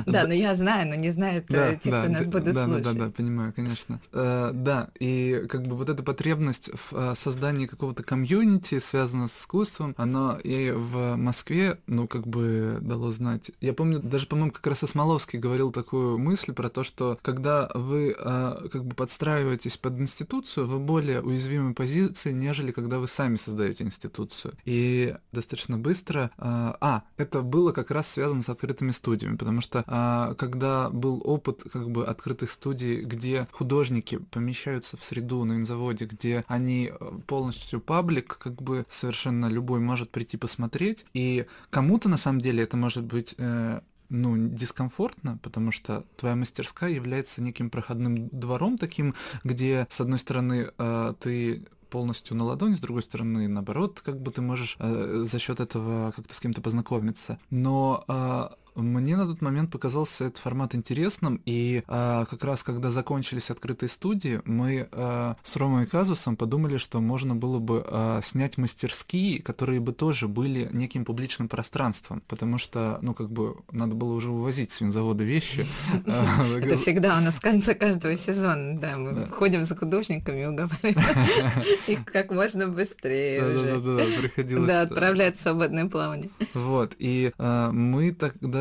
Да, 0.05 0.27
но 0.27 0.35
я 0.35 0.55
знаю, 0.57 0.89
но 0.89 0.95
не 0.95 1.11
знают 1.11 1.47
те, 1.49 1.79
кто 1.81 2.09
нас 2.09 2.27
будет 2.27 2.55
слушать. 2.55 2.83
Да, 2.83 2.93
да, 2.93 3.05
да, 3.07 3.11
понимаю, 3.11 3.53
конечно. 3.55 4.01
Э, 4.13 4.51
да, 4.53 4.91
и 4.99 5.47
как 5.49 5.63
бы 5.63 5.77
вот 5.77 5.89
эта 5.89 6.03
потребность 6.03 6.71
в 6.75 6.93
э, 6.93 7.15
создании 7.15 7.67
какого-то 7.67 8.03
комьюнити, 8.03 8.79
связанного 8.79 9.29
с 9.29 9.39
искусством, 9.39 9.95
оно 9.97 10.39
и 10.43 10.73
в 10.73 11.17
Москве, 11.17 11.79
ну, 11.87 12.07
как 12.09 12.27
бы 12.27 12.79
дало 12.81 13.13
знать. 13.13 13.51
Я 13.61 13.73
помню, 13.73 14.01
даже, 14.01 14.27
по-моему, 14.27 14.51
как 14.51 14.67
раз 14.67 14.83
Осмоловский 14.83 15.39
говорил 15.39 15.73
такую 15.73 16.19
мысль 16.19 16.53
про 16.53 16.69
то, 16.69 16.83
что 16.83 17.19
когда 17.23 17.71
вы 17.75 18.15
э, 18.19 18.69
как 18.73 18.85
бы 18.85 18.95
подстраиваетесь 18.95 19.77
под 19.77 20.01
институцию, 20.01 20.67
вы 20.67 20.79
более 20.79 21.23
уязвимой 21.23 21.75
позиции, 21.75 22.33
нежели 22.33 22.73
когда 22.73 22.99
вы 22.99 23.09
сами 23.09 23.37
создаете 23.37 23.85
институцию. 24.27 24.55
И 24.65 25.15
достаточно 25.33 25.79
быстро... 25.79 26.31
А, 26.39 26.77
а, 26.81 27.03
это 27.17 27.43
было 27.43 27.73
как 27.73 27.91
раз 27.91 28.09
связано 28.09 28.43
с 28.43 28.49
открытыми 28.49 28.91
студиями, 28.91 29.37
потому 29.37 29.61
что 29.61 29.85
а, 29.87 30.35
когда 30.35 30.91
был 30.91 31.23
опыт 31.25 31.63
как 31.73 31.91
бы 31.91 32.07
открытых 32.07 32.51
студий, 32.51 33.03
где 33.03 33.49
художники 33.53 34.19
помещаются 34.19 34.97
в 34.97 35.05
среду 35.05 35.45
на 35.45 35.55
инзаводе, 35.55 36.07
где 36.07 36.45
они 36.49 36.91
э, 36.93 37.19
полностью 37.27 37.81
паблик, 37.81 38.39
как 38.39 38.61
бы 38.63 38.87
совершенно 38.89 39.47
любой 39.47 39.81
может 39.81 40.11
прийти 40.11 40.37
посмотреть, 40.37 41.07
и 41.15 41.47
кому-то 41.71 42.09
на 42.09 42.17
самом 42.17 42.41
деле 42.41 42.63
это 42.63 42.77
может 42.77 43.05
быть 43.05 43.35
э, 43.39 43.81
ну, 44.09 44.37
дискомфортно, 44.37 45.39
потому 45.43 45.73
что 45.73 46.05
твоя 46.17 46.37
мастерская 46.37 46.91
является 46.91 47.43
неким 47.43 47.71
проходным 47.71 48.29
двором 48.29 48.79
таким, 48.79 49.15
где, 49.45 49.87
с 49.91 50.01
одной 50.01 50.19
стороны, 50.19 50.71
э, 50.79 51.15
ты 51.21 51.65
полностью 51.89 52.37
на 52.37 52.45
ладони, 52.45 52.75
с 52.75 52.81
другой 52.81 53.03
стороны, 53.03 53.49
наоборот, 53.49 54.01
как 54.05 54.21
бы 54.21 54.31
ты 54.31 54.43
можешь 54.43 54.77
э, 54.79 55.23
за 55.25 55.39
счет 55.39 55.61
этого 55.61 56.13
как-то 56.13 56.35
с 56.35 56.41
кем-то 56.41 56.61
познакомиться. 56.61 57.39
Но 57.51 58.05
э, 58.09 58.49
мне 58.77 59.17
на 59.17 59.27
тот 59.27 59.41
момент 59.41 59.71
показался 59.71 60.27
этот 60.27 60.39
формат 60.39 60.75
интересным, 60.75 61.41
и 61.47 61.83
а, 61.89 62.25
как 62.27 62.45
раз 62.45 62.63
когда 62.63 62.91
закончились 62.91 63.51
открытые 63.51 63.89
студии, 63.89 64.41
мы 64.45 64.89
а, 64.93 65.37
с 65.43 65.57
Ромой 65.57 65.85
и 65.85 65.87
Казусом 65.87 66.37
подумали, 66.37 66.77
что 66.77 67.01
можно 67.01 67.35
было 67.35 67.59
бы 67.59 67.85
а, 67.87 68.21
снять 68.23 68.59
мастерские, 68.59 69.43
которые 69.43 69.81
бы 69.81 69.93
тоже 69.93 70.29
были 70.29 70.69
неким 70.73 71.05
публичным 71.05 71.49
пространством, 71.49 72.23
потому 72.29 72.59
что, 72.59 72.99
ну, 73.03 73.15
как 73.15 73.31
бы, 73.31 73.57
надо 73.73 73.95
было 73.95 74.13
уже 74.13 74.31
увозить 74.31 74.71
с 74.71 74.81
винзавода 74.81 75.25
вещи. 75.25 75.67
Это 76.07 76.77
всегда 76.77 77.19
у 77.19 77.21
нас 77.21 77.37
в 77.37 77.41
конце 77.41 77.75
каждого 77.75 78.17
сезона, 78.17 78.79
да, 78.79 78.97
мы 78.97 79.27
ходим 79.27 79.65
за 79.65 79.75
художниками, 79.75 80.45
уговариваем 80.45 80.97
их 81.87 82.05
как 82.05 82.31
можно 82.31 82.69
быстрее 82.69 83.45
уже. 83.45 83.81
Да-да-да, 83.81 84.05
приходилось... 84.21 84.67
Да, 84.67 84.83
отправлять 84.83 85.37
в 85.39 85.41
свободное 85.41 85.87
плавание. 85.87 86.31
Вот, 86.55 86.95
и 86.99 87.33
мы 87.39 88.13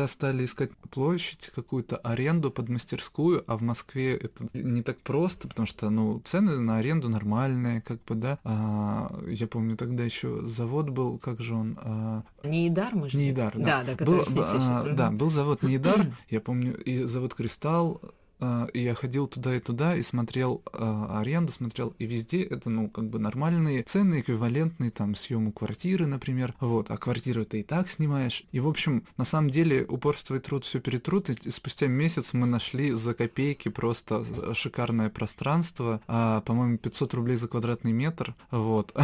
тогда 0.06 0.08
стали 0.08 0.44
искать 0.44 0.70
площадь, 0.90 1.50
какую-то 1.54 1.96
аренду 1.96 2.50
под 2.50 2.68
мастерскую, 2.68 3.42
а 3.46 3.56
в 3.56 3.62
Москве 3.62 4.16
это 4.16 4.48
не 4.54 4.82
так 4.82 4.98
просто, 4.98 5.48
потому 5.48 5.66
что, 5.66 5.90
ну, 5.90 6.20
цены 6.24 6.58
на 6.58 6.78
аренду 6.78 7.08
нормальные, 7.08 7.80
как 7.80 8.02
бы, 8.04 8.14
да. 8.14 8.38
А, 8.44 9.08
я 9.28 9.46
помню, 9.46 9.76
тогда 9.76 10.04
еще 10.04 10.46
завод 10.46 10.90
был, 10.90 11.18
как 11.18 11.40
же 11.40 11.54
он? 11.54 11.78
А... 11.80 12.22
Неидар, 12.44 12.94
может 12.94 13.14
Неидар, 13.14 13.52
да. 13.56 13.82
Да, 13.84 13.96
да, 13.96 14.04
был, 14.04 14.24
а, 14.38 14.84
Да, 14.94 15.10
был 15.10 15.30
завод 15.30 15.62
Неидар, 15.62 16.06
я 16.30 16.40
помню, 16.40 16.76
и 16.76 17.04
завод 17.04 17.34
Кристалл, 17.34 18.00
и 18.72 18.82
я 18.82 18.94
ходил 18.94 19.26
туда 19.26 19.56
и 19.56 19.60
туда 19.60 19.96
и 19.96 20.02
смотрел 20.02 20.62
э, 20.72 21.06
аренду, 21.10 21.52
смотрел, 21.52 21.94
и 21.98 22.06
везде 22.06 22.42
это, 22.42 22.68
ну, 22.70 22.88
как 22.88 23.08
бы 23.08 23.18
нормальные 23.18 23.82
цены, 23.82 24.20
эквивалентные 24.20 24.90
там 24.90 25.14
съему 25.14 25.52
квартиры, 25.52 26.06
например, 26.06 26.54
вот, 26.60 26.90
а 26.90 26.96
квартиру 26.96 27.44
ты 27.44 27.60
и 27.60 27.62
так 27.62 27.88
снимаешь. 27.88 28.44
И, 28.52 28.60
в 28.60 28.68
общем, 28.68 29.04
на 29.16 29.24
самом 29.24 29.50
деле 29.50 29.84
упорство 29.88 30.34
и 30.34 30.38
труд 30.38 30.64
все 30.64 30.80
перетрут, 30.80 31.30
и 31.30 31.50
спустя 31.50 31.86
месяц 31.86 32.32
мы 32.32 32.46
нашли 32.46 32.92
за 32.92 33.14
копейки 33.14 33.68
просто 33.68 34.24
шикарное 34.54 35.08
пространство, 35.08 36.00
а, 36.06 36.42
по-моему, 36.42 36.78
500 36.78 37.14
рублей 37.14 37.36
за 37.36 37.48
квадратный 37.48 37.92
метр, 37.92 38.34
вот. 38.50 38.94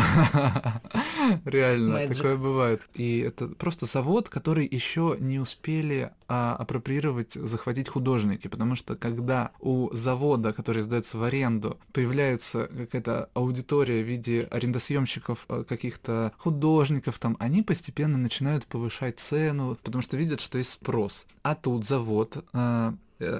Реально, 1.44 2.06
такое 2.08 2.36
бывает. 2.36 2.82
И 2.94 3.20
это 3.20 3.48
просто 3.48 3.86
завод, 3.86 4.28
который 4.28 4.68
еще 4.70 5.16
не 5.18 5.38
успели 5.38 6.10
а, 6.28 6.56
апроприировать, 6.56 7.32
захватить 7.32 7.88
художники, 7.88 8.48
потому 8.48 8.76
что 8.76 8.96
когда 8.96 9.21
у 9.60 9.90
завода, 9.94 10.52
который 10.52 10.82
сдается 10.82 11.18
в 11.18 11.22
аренду, 11.22 11.78
появляется 11.92 12.68
какая-то 12.68 13.28
аудитория 13.34 14.02
в 14.02 14.06
виде 14.06 14.48
арендосъемщиков 14.50 15.46
а, 15.48 15.64
каких-то 15.64 16.32
художников, 16.38 17.18
там, 17.18 17.36
они 17.40 17.62
постепенно 17.62 18.18
начинают 18.18 18.66
повышать 18.66 19.20
цену, 19.20 19.78
потому 19.82 20.02
что 20.02 20.16
видят, 20.16 20.40
что 20.40 20.58
есть 20.58 20.70
спрос. 20.70 21.26
А 21.42 21.54
тут 21.54 21.84
завод 21.84 22.42
Э, 22.52 22.92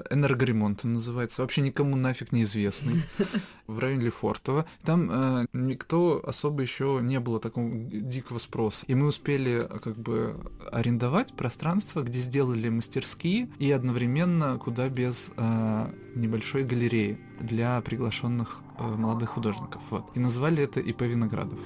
энергоремонт 0.09 0.81
он 0.83 0.93
называется, 0.93 1.41
вообще 1.41 1.61
никому 1.61 1.95
нафиг 1.95 2.31
неизвестный, 2.31 2.95
в 3.67 3.79
районе 3.79 4.05
Лефортово. 4.05 4.65
Там 4.83 5.09
э, 5.11 5.45
никто 5.53 6.21
особо 6.25 6.61
еще 6.61 6.99
не 7.01 7.19
было 7.19 7.39
такого 7.39 7.69
дикого 7.69 8.39
спроса. 8.39 8.85
И 8.87 8.95
мы 8.95 9.07
успели 9.07 9.63
э, 9.63 9.79
как 9.79 9.97
бы 9.97 10.35
арендовать 10.71 11.33
пространство, 11.33 12.01
где 12.01 12.19
сделали 12.19 12.69
мастерские 12.69 13.49
и 13.59 13.71
одновременно 13.71 14.57
куда 14.57 14.89
без 14.89 15.31
э, 15.37 15.93
небольшой 16.15 16.63
галереи 16.63 17.17
для 17.39 17.79
приглашенных 17.81 18.61
э, 18.79 18.83
молодых 18.83 19.29
художников. 19.29 19.81
Вот. 19.89 20.05
И 20.15 20.19
назвали 20.19 20.63
это 20.63 20.79
ИП 20.79 21.01
Виноградов. 21.01 21.59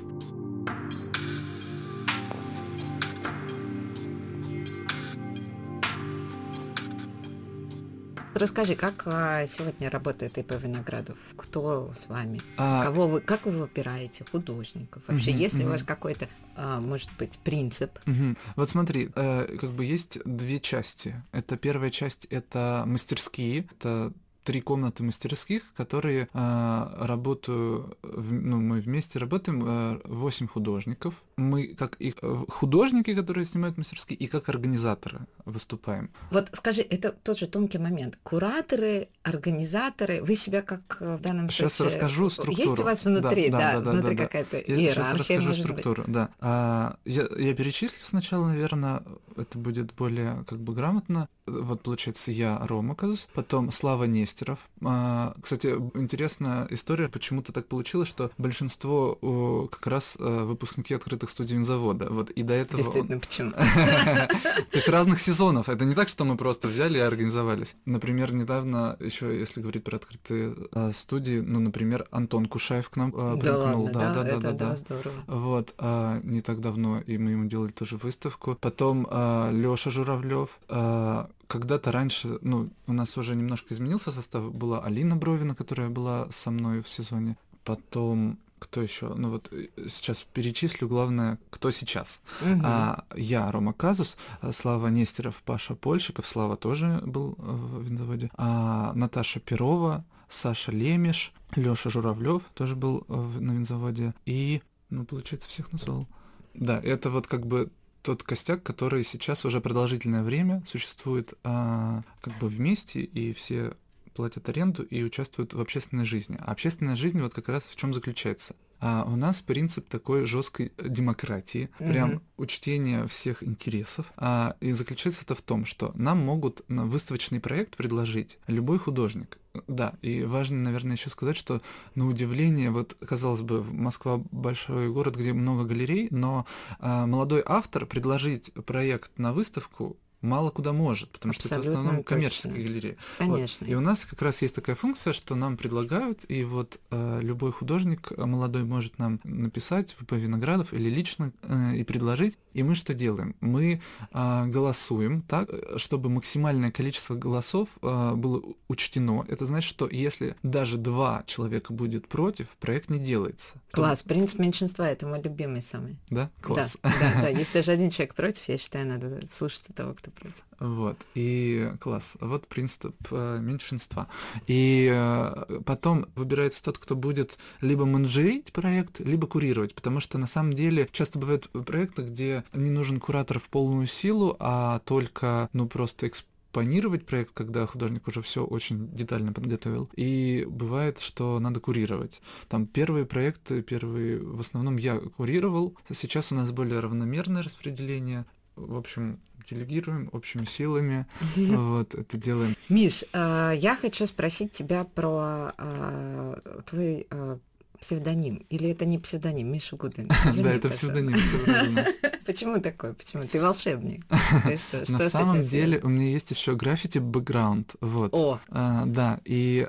Расскажи, 8.37 8.75
как 8.75 9.03
а, 9.05 9.47
сегодня 9.47 9.89
работает 9.89 10.37
ИП 10.37 10.53
Виноградов? 10.61 11.17
Кто 11.35 11.91
с 11.97 12.07
вами? 12.07 12.39
А... 12.57 12.83
Кого 12.83 13.07
вы, 13.07 13.21
как 13.21 13.45
вы 13.45 13.51
выбираете 13.51 14.25
художников? 14.31 15.01
Вообще, 15.07 15.31
угу, 15.31 15.39
есть 15.39 15.55
ли 15.55 15.61
угу. 15.61 15.69
у 15.69 15.71
вас 15.73 15.83
какой-то, 15.83 16.27
а, 16.55 16.79
может 16.79 17.09
быть, 17.17 17.37
принцип? 17.39 17.97
Угу. 18.05 18.35
Вот 18.55 18.69
смотри, 18.69 19.09
э, 19.15 19.57
как 19.59 19.71
бы 19.71 19.85
есть 19.85 20.19
две 20.23 20.59
части. 20.59 21.21
Это 21.31 21.57
первая 21.57 21.89
часть, 21.89 22.25
это 22.25 22.83
мастерские, 22.85 23.67
это 23.71 24.13
три 24.43 24.61
комнаты 24.61 25.03
мастерских, 25.03 25.63
которые 25.75 26.29
э, 26.31 26.95
работают, 26.99 27.97
ну, 28.03 28.61
мы 28.61 28.79
вместе 28.79 29.19
работаем, 29.19 29.63
э, 29.65 29.99
8 30.05 30.47
художников. 30.47 31.15
Мы 31.37 31.75
как 31.75 31.95
их 31.95 32.15
э, 32.21 32.35
художники, 32.49 33.13
которые 33.13 33.45
снимают 33.45 33.77
мастерские, 33.77 34.17
и 34.17 34.27
как 34.27 34.49
организаторы 34.49 35.21
выступаем. 35.45 36.09
Вот 36.31 36.49
скажи, 36.53 36.81
это 36.81 37.11
тот 37.11 37.37
же 37.37 37.47
тонкий 37.47 37.77
момент. 37.77 38.17
Кураторы, 38.23 39.09
организаторы, 39.23 40.23
вы 40.23 40.35
себя 40.35 40.61
как 40.61 40.97
э, 40.99 41.15
в 41.17 41.21
данном 41.21 41.49
сейчас 41.49 41.73
случае... 41.73 41.91
Сейчас 41.91 42.03
расскажу 42.03 42.29
структуру. 42.29 42.69
Есть 42.69 42.79
у 42.79 42.83
вас 42.83 43.05
внутри, 43.05 43.49
да, 43.49 43.57
да, 43.57 43.73
да, 43.73 43.81
да 43.81 43.91
внутри 43.91 44.15
да, 44.15 44.23
какая-то 44.23 44.63
да. 44.67 44.73
Я 44.73 44.93
сейчас 44.93 45.13
расскажу 45.13 45.53
структуру, 45.53 46.03
быть. 46.03 46.11
да. 46.11 46.29
А, 46.39 46.97
я, 47.05 47.27
я 47.37 47.53
перечислю 47.53 47.99
сначала, 48.03 48.47
наверное, 48.47 49.03
это 49.35 49.57
будет 49.57 49.93
более 49.93 50.43
как 50.47 50.59
бы 50.59 50.73
грамотно. 50.73 51.29
Вот 51.45 51.81
получается 51.81 52.31
я 52.31 52.59
Рома 52.65 52.95
Казус, 52.95 53.29
потом 53.33 53.71
Слава 53.71 54.03
Нестеров. 54.05 54.59
А, 54.83 55.33
кстати, 55.41 55.67
интересная 55.93 56.67
история, 56.71 57.07
почему-то 57.07 57.53
так 57.53 57.67
получилось, 57.67 58.09
что 58.09 58.31
большинство 58.37 59.17
о, 59.21 59.67
как 59.67 59.87
раз 59.87 60.17
а, 60.19 60.45
выпускники 60.45 60.93
открытых 60.93 61.26
студий 61.29 61.61
завода. 61.63 62.07
Вот 62.09 62.29
и 62.29 62.43
до 62.43 62.53
этого. 62.53 62.83
Действительно, 62.83 63.19
почему? 63.19 63.51
То 63.51 64.67
есть 64.73 64.89
разных 64.89 65.19
сезонов. 65.19 65.69
Это 65.69 65.85
не 65.85 65.95
так, 65.95 66.09
что 66.09 66.25
мы 66.25 66.37
просто 66.37 66.67
взяли 66.67 66.97
и 66.97 67.01
организовались. 67.01 67.75
Например, 67.85 68.33
недавно 68.33 68.97
еще, 68.99 69.37
если 69.37 69.61
говорить 69.61 69.83
про 69.83 69.97
открытые 69.97 70.55
а, 70.71 70.91
студии, 70.91 71.39
ну, 71.39 71.59
например, 71.59 72.07
Антон 72.11 72.45
Кушаев 72.45 72.89
к 72.89 72.95
нам 72.95 73.13
а, 73.15 73.37
примкнул. 73.37 73.89
Да, 73.89 74.13
да, 74.13 74.23
да, 74.23 74.37
да, 74.37 74.51
да, 74.51 74.75
здорово. 74.75 75.15
Вот 75.27 75.73
а, 75.77 76.19
не 76.23 76.41
так 76.41 76.61
давно, 76.61 76.99
и 76.99 77.17
мы 77.17 77.31
ему 77.31 77.45
делали 77.45 77.71
тоже 77.71 77.97
выставку. 77.97 78.57
Потом 78.59 79.07
а, 79.09 79.51
Лёша 79.51 79.91
Журавлев, 79.91 80.59
а, 80.69 81.29
когда-то 81.47 81.91
раньше, 81.91 82.39
ну, 82.41 82.69
у 82.87 82.93
нас 82.93 83.17
уже 83.17 83.35
немножко 83.35 83.73
изменился 83.73 84.11
состав. 84.11 84.53
Была 84.53 84.81
Алина 84.83 85.15
Бровина, 85.15 85.55
которая 85.55 85.89
была 85.89 86.27
со 86.31 86.51
мной 86.51 86.81
в 86.81 86.89
сезоне. 86.89 87.37
Потом 87.63 88.37
кто 88.59 88.81
еще? 88.81 89.13
Ну 89.13 89.31
вот 89.31 89.51
э, 89.51 89.67
сейчас 89.87 90.25
перечислю, 90.33 90.87
главное, 90.87 91.39
кто 91.49 91.71
сейчас. 91.71 92.21
Угу. 92.41 92.61
А, 92.63 93.05
я, 93.15 93.51
Рома 93.51 93.73
Казус, 93.73 94.17
а, 94.41 94.51
Слава 94.51 94.87
Нестеров, 94.87 95.41
Паша 95.43 95.75
Польщиков, 95.75 96.27
Слава 96.27 96.57
тоже 96.57 97.01
был 97.05 97.35
э, 97.37 97.41
в 97.41 97.83
винзаводе, 97.83 98.29
а, 98.35 98.93
Наташа 98.93 99.39
Перова, 99.39 100.05
Саша 100.27 100.71
Лемеш, 100.71 101.33
Лёша 101.55 101.89
Журавлев 101.89 102.43
тоже 102.53 102.75
был 102.75 103.05
в, 103.07 103.41
на 103.41 103.53
винзаводе, 103.53 104.13
и, 104.25 104.61
ну, 104.89 105.05
получается, 105.05 105.49
всех 105.49 105.71
назвал. 105.71 106.07
Да, 106.53 106.79
это 106.79 107.09
вот 107.09 107.27
как 107.27 107.45
бы 107.45 107.69
тот 108.01 108.23
костяк, 108.23 108.63
который 108.63 109.03
сейчас 109.03 109.45
уже 109.45 109.61
продолжительное 109.61 110.23
время 110.23 110.63
существует 110.65 111.33
а, 111.43 112.03
как 112.21 112.37
бы 112.39 112.47
вместе, 112.47 113.01
и 113.01 113.33
все 113.33 113.75
платят 114.17 114.49
аренду 114.49 114.81
и 114.81 115.03
участвуют 115.03 115.53
в 115.53 115.61
общественной 115.61 116.03
жизни. 116.03 116.37
А 116.39 116.51
общественная 116.51 116.95
жизнь 116.95 117.21
вот 117.21 117.35
как 117.35 117.49
раз 117.49 117.63
в 117.63 117.75
чем 117.75 117.93
заключается. 117.93 118.55
А 118.79 119.05
у 119.07 119.15
нас 119.15 119.41
принцип 119.41 119.87
такой 119.87 120.25
жесткой 120.25 120.71
демократии, 120.83 121.69
угу. 121.79 121.89
прям 121.89 122.21
учтение 122.35 123.07
всех 123.07 123.43
интересов. 123.43 124.11
А, 124.17 124.55
и 124.59 124.71
заключается 124.71 125.23
это 125.23 125.35
в 125.35 125.41
том, 125.43 125.65
что 125.65 125.91
нам 125.93 126.17
могут 126.17 126.67
на 126.67 126.85
выставочный 126.85 127.39
проект 127.39 127.77
предложить 127.77 128.39
любой 128.47 128.79
художник. 128.79 129.37
Да, 129.67 129.93
и 130.01 130.23
важно, 130.23 130.57
наверное, 130.57 130.95
еще 130.95 131.11
сказать, 131.11 131.37
что 131.37 131.61
на 131.93 132.07
удивление, 132.07 132.71
вот 132.71 132.97
казалось 133.07 133.41
бы, 133.41 133.63
Москва 133.63 134.17
большой 134.31 134.91
город, 134.91 135.15
где 135.15 135.33
много 135.33 135.63
галерей, 135.63 136.07
но 136.09 136.47
а, 136.79 137.05
молодой 137.05 137.43
автор 137.45 137.85
предложить 137.85 138.51
проект 138.65 139.17
на 139.19 139.31
выставку 139.31 139.97
мало 140.21 140.49
куда 140.49 140.73
может, 140.73 141.09
потому 141.11 141.31
Абсолютно 141.31 141.61
что 141.61 141.69
это 141.71 141.77
в 141.77 141.79
основном 141.79 142.03
коммерческая 142.03 142.53
точно. 142.53 142.67
галерея. 142.67 142.97
Конечно. 143.17 143.57
Вот. 143.65 143.71
И 143.71 143.75
у 143.75 143.81
нас 143.81 144.05
как 144.05 144.21
раз 144.21 144.41
есть 144.41 144.55
такая 144.55 144.75
функция, 144.75 145.13
что 145.13 145.35
нам 145.35 145.57
предлагают, 145.57 146.25
и 146.27 146.43
вот 146.43 146.79
э, 146.91 147.19
любой 147.21 147.51
художник 147.51 148.11
э, 148.15 148.25
молодой 148.25 148.63
может 148.63 148.97
нам 148.99 149.19
написать 149.23 149.95
в 149.99 150.15
Виноградов 150.15 150.73
или 150.73 150.89
лично 150.89 151.31
э, 151.43 151.75
и 151.75 151.83
предложить. 151.83 152.37
И 152.53 152.63
мы 152.63 152.75
что 152.75 152.93
делаем? 152.93 153.35
Мы 153.39 153.81
э, 154.11 154.45
голосуем 154.47 155.21
так, 155.21 155.49
чтобы 155.77 156.09
максимальное 156.09 156.71
количество 156.71 157.15
голосов 157.15 157.69
э, 157.81 158.13
было 158.15 158.41
учтено. 158.67 159.25
Это 159.27 159.45
значит, 159.45 159.69
что 159.69 159.87
если 159.87 160.35
даже 160.43 160.77
два 160.77 161.23
человека 161.27 161.73
будет 161.73 162.07
против, 162.07 162.47
проект 162.59 162.89
не 162.89 162.99
делается. 162.99 163.61
Класс. 163.71 163.99
То... 163.99 164.09
Принцип 164.09 164.39
меньшинства 164.39 164.83
это 164.83 165.05
мой 165.05 165.21
любимый 165.21 165.61
самый. 165.61 165.97
Да? 166.09 166.31
Класс. 166.41 166.77
Да, 166.81 166.89
да, 166.99 167.21
да. 167.21 167.27
Если 167.37 167.53
даже 167.53 167.71
один 167.71 167.89
человек 167.91 168.15
против, 168.15 168.47
я 168.47 168.57
считаю, 168.57 168.87
надо 168.87 169.21
слушать 169.31 169.63
того, 169.75 169.93
кто 169.93 170.06
против. 170.11 170.43
Вот, 170.59 170.97
и 171.15 171.71
класс. 171.79 172.13
Вот 172.19 172.47
принцип 172.47 172.95
э, 173.11 173.39
меньшинства. 173.41 174.07
И 174.47 174.91
э, 174.91 175.61
потом 175.65 176.07
выбирается 176.15 176.63
тот, 176.63 176.77
кто 176.77 176.95
будет 176.95 177.37
либо 177.61 177.85
менеджерить 177.85 178.51
проект, 178.51 178.99
либо 178.99 179.27
курировать, 179.27 179.75
потому 179.75 179.99
что 179.99 180.17
на 180.17 180.27
самом 180.27 180.53
деле 180.53 180.87
часто 180.91 181.19
бывают 181.19 181.49
проекты, 181.49 182.03
где 182.03 182.43
не 182.53 182.69
нужен 182.69 182.99
куратор 182.99 183.39
в 183.39 183.49
полную 183.49 183.87
силу, 183.87 184.35
а 184.39 184.79
только, 184.79 185.49
ну, 185.53 185.67
просто 185.67 186.07
экспонировать 186.07 187.05
проект, 187.05 187.33
когда 187.33 187.65
художник 187.65 188.07
уже 188.07 188.21
все 188.21 188.43
очень 188.43 188.89
детально 188.91 189.33
подготовил. 189.33 189.89
И 189.95 190.45
бывает, 190.49 190.99
что 190.99 191.39
надо 191.39 191.59
курировать. 191.59 192.21
Там 192.49 192.65
первые 192.65 193.05
проекты, 193.05 193.61
первые 193.61 194.19
в 194.19 194.39
основном 194.39 194.77
я 194.77 194.97
курировал. 194.97 195.75
Сейчас 195.93 196.31
у 196.31 196.35
нас 196.35 196.51
более 196.51 196.79
равномерное 196.79 197.43
распределение. 197.43 198.25
В 198.57 198.75
общем, 198.75 199.19
делегируем 199.49 200.09
общими 200.11 200.45
силами, 200.45 201.05
вот 201.35 201.95
это 201.95 202.17
делаем. 202.17 202.55
Миш, 202.69 203.03
э, 203.13 203.53
я 203.55 203.75
хочу 203.75 204.05
спросить 204.05 204.51
тебя 204.51 204.83
про 204.83 205.53
э, 205.57 206.35
твой 206.65 207.07
э, 207.09 207.37
псевдоним. 207.79 208.45
Или 208.49 208.71
это 208.71 208.85
не 208.85 208.97
псевдоним, 208.97 209.51
Миша 209.51 209.75
Гудин? 209.75 210.09
Да, 210.35 210.53
это 210.53 210.69
псевдоним. 210.69 211.17
Почему 212.25 212.59
такое? 212.59 212.93
Почему? 212.93 213.23
Ты 213.23 213.39
волшебник. 213.39 214.05
На 214.89 215.09
самом 215.09 215.43
деле 215.43 215.79
у 215.81 215.87
меня 215.87 216.09
есть 216.09 216.31
еще 216.31 216.55
граффити 216.55 216.97
бэкграунд. 216.99 217.75
Вот. 217.79 218.13
О! 218.13 218.39
Да, 218.49 219.21
и 219.23 219.67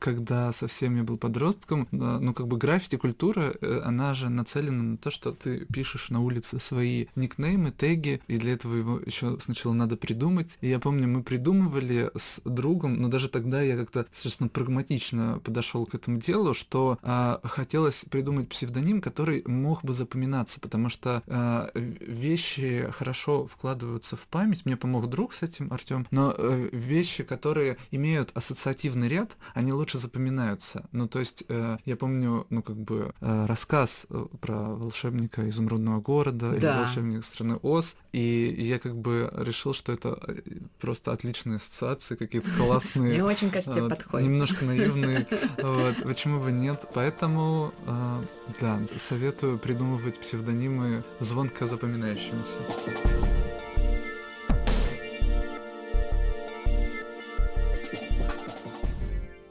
когда 0.00 0.52
совсем 0.52 0.96
я 0.96 1.04
был 1.04 1.18
подростком, 1.18 1.86
ну, 1.92 2.34
как 2.34 2.48
бы 2.48 2.56
граффити-культура, 2.56 3.54
э, 3.60 3.82
она 3.84 4.14
же 4.14 4.28
нацелена 4.30 4.82
на 4.82 4.96
то, 4.96 5.10
что 5.10 5.32
ты 5.32 5.66
пишешь 5.66 6.08
на 6.10 6.20
улице 6.20 6.58
свои 6.58 7.06
никнеймы, 7.14 7.70
теги, 7.70 8.20
и 8.26 8.38
для 8.38 8.54
этого 8.54 8.74
его 8.74 9.00
еще 9.04 9.38
сначала 9.40 9.74
надо 9.74 9.96
придумать. 9.96 10.58
И 10.62 10.68
я 10.68 10.78
помню, 10.78 11.06
мы 11.06 11.22
придумывали 11.22 12.10
с 12.16 12.40
другом, 12.44 13.00
но 13.00 13.08
даже 13.08 13.28
тогда 13.28 13.60
я 13.62 13.76
как-то 13.76 14.06
совершенно 14.16 14.48
прагматично 14.48 15.40
подошел 15.44 15.86
к 15.86 15.94
этому 15.94 16.18
делу, 16.18 16.54
что 16.54 16.98
а, 17.02 17.40
хотелось 17.44 18.04
придумать 18.10 18.48
псевдоним, 18.48 19.00
который 19.00 19.44
мог 19.46 19.84
бы 19.84 19.92
запоминаться, 19.92 20.60
потому 20.60 20.88
что 20.88 21.22
а, 21.26 21.70
вещи 21.74 22.88
хорошо 22.92 23.46
вкладываются 23.46 24.16
в 24.16 24.26
память. 24.26 24.64
Мне 24.64 24.76
помог 24.76 25.08
друг 25.10 25.34
с 25.34 25.42
этим, 25.42 25.72
Артем, 25.72 26.06
но 26.10 26.34
а, 26.36 26.68
вещи, 26.72 27.22
которые 27.22 27.76
имеют 27.90 28.30
ассоциативный 28.34 29.08
ряд, 29.08 29.36
они 29.54 29.72
лучше 29.72 29.89
лучше 29.90 29.98
запоминаются. 29.98 30.84
Ну, 30.92 31.08
то 31.08 31.18
есть, 31.18 31.44
э, 31.48 31.78
я 31.84 31.96
помню, 31.96 32.46
ну, 32.50 32.62
как 32.62 32.76
бы, 32.76 33.12
э, 33.20 33.46
рассказ 33.46 34.06
э, 34.10 34.26
про 34.40 34.54
волшебника 34.54 35.48
изумрудного 35.48 36.00
города 36.00 36.50
да. 36.50 36.56
или 36.56 36.66
волшебника 36.66 37.26
страны 37.26 37.58
Оз, 37.62 37.96
и 38.12 38.54
я 38.58 38.78
как 38.78 38.96
бы 38.96 39.30
решил, 39.36 39.74
что 39.74 39.92
это 39.92 40.18
э, 40.26 40.40
просто 40.80 41.12
отличные 41.12 41.56
ассоциации, 41.56 42.16
какие-то 42.16 42.50
классные. 42.56 43.12
Мне 43.20 43.24
очень, 43.24 43.50
кажется, 43.50 43.88
подходит. 43.88 44.28
Немножко 44.28 44.64
наивные. 44.64 45.26
Вот, 45.62 45.96
почему 46.04 46.40
бы 46.40 46.52
нет? 46.52 46.84
Поэтому, 46.94 47.72
э, 47.86 48.22
да, 48.60 48.80
советую 48.96 49.58
придумывать 49.58 50.18
псевдонимы 50.20 51.02
звонко 51.20 51.66
запоминающимися. 51.66 53.69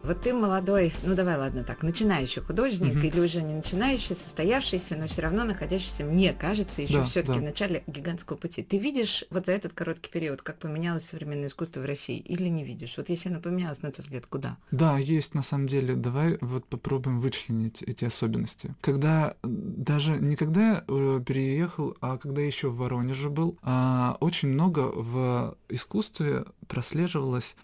Вот 0.10 0.22
ты 0.22 0.34
молодой, 0.34 0.91
ну 1.04 1.13
давай, 1.13 1.38
ладно 1.38 1.63
так, 1.63 1.84
начинающий 1.84 2.41
художник 2.41 2.95
угу. 2.95 3.06
или 3.06 3.19
уже 3.19 3.43
не 3.43 3.54
начинающий, 3.54 4.15
состоявшийся, 4.15 4.95
но 4.95 5.08
все 5.08 5.22
равно 5.22 5.43
находящийся, 5.43 6.04
мне 6.04 6.34
кажется, 6.34 6.82
еще 6.82 7.02
да, 7.02 7.06
все-таки 7.06 7.34
да. 7.34 7.39
в 7.41 7.43
начале 7.43 7.84
гигантского 7.86 8.36
пути. 8.36 8.63
Ты 8.63 8.80
видишь 8.80 9.24
вот 9.30 9.45
за 9.45 9.52
этот 9.52 9.74
короткий 9.74 10.10
период, 10.10 10.41
как 10.41 10.58
поменялось 10.58 11.06
современное 11.06 11.45
искусство 11.45 11.82
в 11.82 11.86
России, 11.86 12.17
или 12.17 12.48
не 12.48 12.63
видишь? 12.63 12.98
Вот 12.98 13.10
если 13.10 13.30
оно 13.30 13.39
поменялось, 13.39 13.84
на 13.84 13.91
твой 13.91 14.04
взгляд, 14.04 14.26
куда? 14.26 14.58
Да, 14.72 14.98
есть 14.98 15.36
на 15.36 15.43
самом 15.43 15.67
деле. 15.67 15.93
Давай 15.93 16.39
вот 16.41 16.65
попробуем 16.65 17.19
вычленить 17.19 17.84
эти 17.84 18.04
особенности. 18.04 18.74
Когда 18.82 19.36
даже 19.43 20.17
не 20.17 20.36
когда 20.36 20.62
я 20.62 20.84
э, 20.88 21.22
переехал, 21.24 21.95
а 22.02 22.17
когда 22.17 22.41
еще 22.41 22.69
в 22.69 22.78
Воронеже 22.78 23.30
был, 23.30 23.60
а, 23.62 24.17
очень 24.22 24.50
много 24.50 24.91
в 24.91 25.56
искусстве 25.69 26.45
прослеживалось 26.69 27.55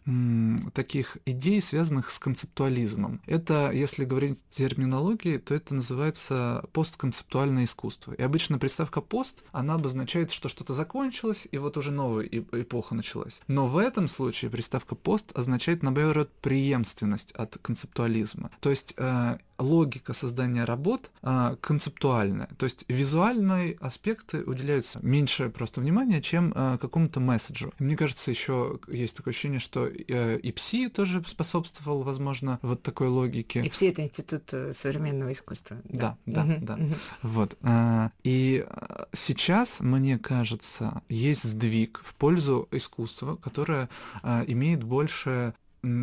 таких 0.74 1.18
идей, 1.26 1.62
связанных 1.62 2.12
с 2.12 2.20
концептуализмом. 2.20 3.22
Это, 3.26 3.72
если 3.72 4.04
говорить 4.04 4.40
терминологии, 4.50 5.38
то 5.38 5.56
это 5.56 5.74
называется 5.76 6.66
постконцептуальное 6.74 7.64
искусство. 7.64 8.14
И 8.14 8.22
обычно 8.22 8.60
приставка 8.60 9.00
«пост», 9.00 9.44
она 9.52 9.76
обозначает, 9.76 10.32
что 10.32 10.50
что-то 10.50 10.74
закончилось, 10.74 11.48
и 11.50 11.58
вот 11.58 11.78
уже 11.78 11.92
новая 11.92 12.26
эпоха 12.26 12.96
началась. 12.96 13.40
Но 13.48 13.68
в 13.68 13.78
этом 13.78 14.08
случае 14.08 14.52
приставка 14.52 14.96
«пост» 14.96 15.32
означает, 15.36 15.84
наоборот, 15.84 16.32
преемственность 16.42 17.32
от 17.32 17.58
концептуализма. 17.62 18.50
То 18.60 18.72
есть 18.72 18.96
э, 18.98 19.38
логика 19.58 20.14
создания 20.14 20.66
работ 20.66 21.12
а, 21.22 21.56
концептуальная. 21.62 22.50
То 22.58 22.66
есть 22.66 22.86
визуальные 22.88 23.78
аспекты 23.80 24.44
уделяются 24.44 25.00
меньше 25.02 25.50
просто 25.50 25.82
внимания, 25.82 26.22
чем 26.22 26.52
а, 26.56 26.78
какому-то 26.78 27.20
месседжу. 27.20 27.74
И 27.80 27.84
мне 27.84 27.96
кажется, 27.96 28.32
еще 28.32 28.80
есть 28.88 29.16
такое 29.18 29.32
ощущение, 29.32 29.60
что 29.60 29.88
э, 29.88 30.40
и 30.40 30.52
ПСИ 30.52 30.90
тоже 30.90 31.24
способствовал, 31.26 32.04
возможно, 32.04 32.60
вот 32.62 32.82
такой 32.84 33.08
логике. 33.08 33.64
ИПСИ— 33.66 33.86
это 33.90 34.04
Институт 34.04 34.54
э, 34.54 34.74
современного 34.74 35.32
искусства. 35.32 35.78
Да, 35.86 36.18
да, 36.26 36.46
да. 36.46 36.76
да. 36.76 36.80
Вот. 37.22 37.58
А, 37.62 38.12
и 38.24 38.66
а, 38.68 39.08
сейчас, 39.14 39.80
мне 39.80 40.18
кажется, 40.18 41.02
есть 41.10 41.44
сдвиг 41.44 42.02
в 42.04 42.14
пользу 42.16 42.68
искусства, 42.72 43.36
которое 43.36 43.90
а, 44.22 44.44
имеет 44.48 44.84
больше 44.84 45.54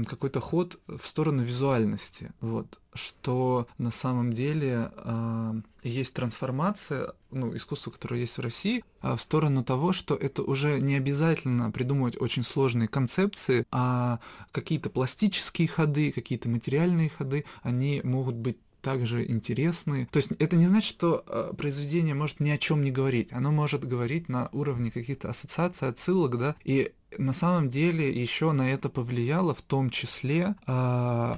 какой-то 0.09 0.41
ход 0.41 0.79
в 0.87 1.07
сторону 1.07 1.43
визуальности, 1.43 2.33
вот, 2.41 2.79
что 2.95 3.67
на 3.79 3.91
самом 3.91 4.33
деле 4.33 4.93
э, 4.95 5.55
есть 5.83 6.15
трансформация, 6.15 7.13
ну, 7.31 7.55
искусства, 7.57 7.91
которое 7.91 8.21
есть 8.21 8.37
в 8.37 8.41
России, 8.41 8.85
э, 9.03 9.15
в 9.17 9.21
сторону 9.21 9.65
того, 9.65 9.93
что 9.93 10.15
это 10.15 10.43
уже 10.43 10.81
не 10.81 10.97
обязательно 10.97 11.71
придумывать 11.71 12.21
очень 12.21 12.45
сложные 12.45 12.89
концепции, 12.89 13.65
а 13.71 14.21
какие-то 14.53 14.91
пластические 14.91 15.69
ходы, 15.69 16.13
какие-то 16.13 16.49
материальные 16.49 17.11
ходы, 17.11 17.45
они 17.63 18.01
могут 18.05 18.37
быть 18.37 18.59
также 18.83 19.25
интересны. 19.31 20.09
То 20.11 20.19
есть 20.19 20.31
это 20.39 20.57
не 20.57 20.67
значит, 20.67 20.89
что 20.89 21.25
э, 21.27 21.53
произведение 21.57 22.15
может 22.15 22.41
ни 22.41 22.51
о 22.51 22.59
чем 22.59 22.83
не 22.83 22.91
говорить. 22.91 23.33
Оно 23.33 23.51
может 23.51 23.87
говорить 23.87 24.29
на 24.29 24.49
уровне 24.53 24.91
каких-то 24.91 25.31
ассоциаций, 25.31 25.89
отсылок, 25.89 26.37
да, 26.39 26.57
и 26.65 26.93
на 27.17 27.33
самом 27.33 27.71
деле 27.71 28.11
еще 28.11 28.53
на 28.53 28.73
это 28.73 28.89
повлияла 28.89 29.55
в 29.55 29.63
том 29.63 29.91
числе 29.91 30.57
э, 30.67 31.33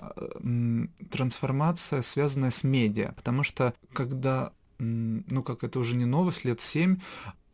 трансформация, 1.11 2.02
связанная 2.02 2.50
с 2.50 2.64
медиа, 2.64 3.12
потому 3.12 3.42
что 3.42 3.74
когда 3.92 4.52
ну 4.78 5.42
как 5.42 5.62
это 5.62 5.78
уже 5.78 5.94
не 5.94 6.04
новость, 6.04 6.44
лет 6.44 6.61
семь, 6.61 6.98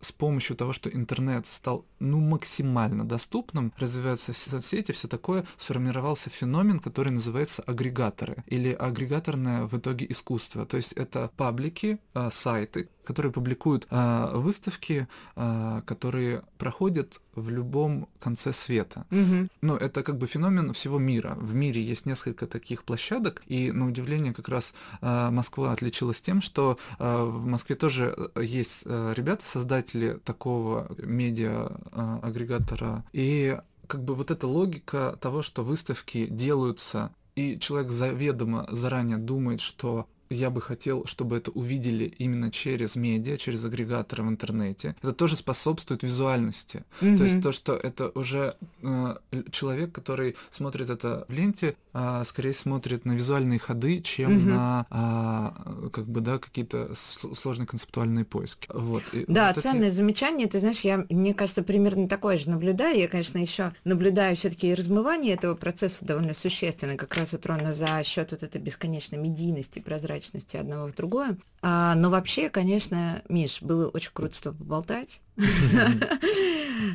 с 0.00 0.12
помощью 0.12 0.56
того, 0.56 0.72
что 0.72 0.90
интернет 0.90 1.46
стал 1.46 1.84
ну 1.98 2.20
максимально 2.20 3.06
доступным, 3.06 3.72
развиваются 3.76 4.32
соцсети, 4.32 4.92
все 4.92 5.08
такое, 5.08 5.44
сформировался 5.56 6.30
феномен, 6.30 6.80
который 6.80 7.10
называется 7.12 7.62
агрегаторы 7.62 8.44
или 8.46 8.72
агрегаторное 8.72 9.66
в 9.66 9.76
итоге 9.76 10.06
искусство. 10.08 10.66
То 10.66 10.76
есть 10.76 10.92
это 10.92 11.30
паблики, 11.36 11.98
а, 12.14 12.30
сайты, 12.30 12.88
которые 13.04 13.32
публикуют 13.32 13.86
а, 13.90 14.36
выставки, 14.36 15.08
а, 15.36 15.82
которые 15.82 16.42
проходят 16.58 17.20
в 17.40 17.50
любом 17.50 18.08
конце 18.20 18.52
света. 18.52 19.06
Мгм. 19.10 19.48
Ну, 19.62 19.76
это 19.76 20.02
как 20.02 20.18
бы 20.18 20.26
феномен 20.26 20.72
всего 20.72 20.98
мира. 20.98 21.36
В 21.40 21.54
мире 21.54 21.82
есть 21.82 22.06
несколько 22.06 22.46
таких 22.46 22.84
площадок, 22.84 23.42
и 23.46 23.72
на 23.72 23.86
удивление 23.86 24.34
как 24.34 24.48
раз 24.48 24.74
а, 25.00 25.30
Москва 25.30 25.72
отличилась 25.72 26.20
тем, 26.20 26.40
что 26.40 26.78
а, 26.98 27.24
в 27.24 27.46
Москве 27.46 27.76
тоже 27.76 28.30
э, 28.34 28.44
есть 28.44 28.82
а, 28.86 29.12
ребята, 29.12 29.44
создатели 29.44 30.18
такого 30.24 30.90
медиа-агрегатора, 30.98 33.04
и 33.12 33.58
как 33.86 34.04
бы 34.04 34.14
вот 34.14 34.30
эта 34.30 34.46
логика 34.46 35.18
того, 35.20 35.42
что 35.42 35.64
выставки 35.64 36.26
делаются, 36.26 37.12
и 37.34 37.58
человек 37.58 37.90
заведомо 37.90 38.68
заранее 38.70 39.18
думает, 39.18 39.60
что 39.60 40.06
я 40.30 40.50
бы 40.50 40.60
хотел, 40.62 41.04
чтобы 41.06 41.36
это 41.36 41.50
увидели 41.50 42.04
именно 42.04 42.50
через 42.52 42.94
медиа, 42.94 43.36
через 43.36 43.64
агрегаторы 43.64 44.22
в 44.22 44.28
интернете. 44.28 44.94
Это 45.02 45.12
тоже 45.12 45.34
способствует 45.36 46.04
визуальности. 46.04 46.84
То 47.00 47.24
есть 47.24 47.42
то, 47.42 47.50
что 47.52 47.74
это 47.74 48.10
уже 48.14 48.54
э, 48.82 49.16
человек, 49.50 49.92
который 49.92 50.36
смотрит 50.50 50.88
это 50.88 51.24
в 51.28 51.32
ленте, 51.32 51.74
а, 51.92 52.24
скорее 52.24 52.52
смотрит 52.52 53.04
на 53.04 53.12
визуальные 53.12 53.58
ходы, 53.58 54.00
чем 54.00 54.34
Мгм. 54.34 54.50
на 54.50 54.86
а, 54.90 55.88
как 55.92 56.06
бы 56.06 56.20
да 56.20 56.38
какие-то 56.38 56.92
сложные 56.94 57.66
концептуальные 57.66 58.24
поиски. 58.24 58.68
Вот. 58.72 59.02
И 59.12 59.24
Да, 59.26 59.52
вот 59.52 59.62
ценное 59.62 59.90
замечание. 59.90 60.46
Ты 60.46 60.60
знаешь, 60.60 60.80
я, 60.80 61.04
мне 61.08 61.34
кажется, 61.34 61.64
примерно 61.64 62.06
такое 62.08 62.38
же 62.38 62.48
наблюдаю. 62.48 62.96
Я, 62.96 63.08
конечно, 63.08 63.38
еще 63.38 63.72
наблюдаю 63.82 64.36
все-таки 64.36 64.72
размывание 64.74 65.34
этого 65.34 65.56
процесса 65.56 66.04
довольно 66.04 66.34
существенно, 66.34 66.96
как 66.96 67.16
раз 67.16 67.32
вот 67.32 67.44
ровно 67.46 67.72
за 67.72 68.02
счет 68.04 68.30
вот 68.30 68.44
этой 68.44 68.60
бесконечной 68.60 69.18
медийности, 69.18 69.80
прозрачности 69.80 70.19
одного 70.60 70.88
в 70.88 70.94
другое. 70.94 71.36
А, 71.62 71.94
но 71.94 72.10
вообще, 72.10 72.48
конечно, 72.48 73.22
Миш, 73.28 73.62
было 73.62 73.88
очень 73.88 74.10
круто 74.12 74.34
с 74.34 74.40
тобой 74.40 74.58
поболтать. 74.58 75.20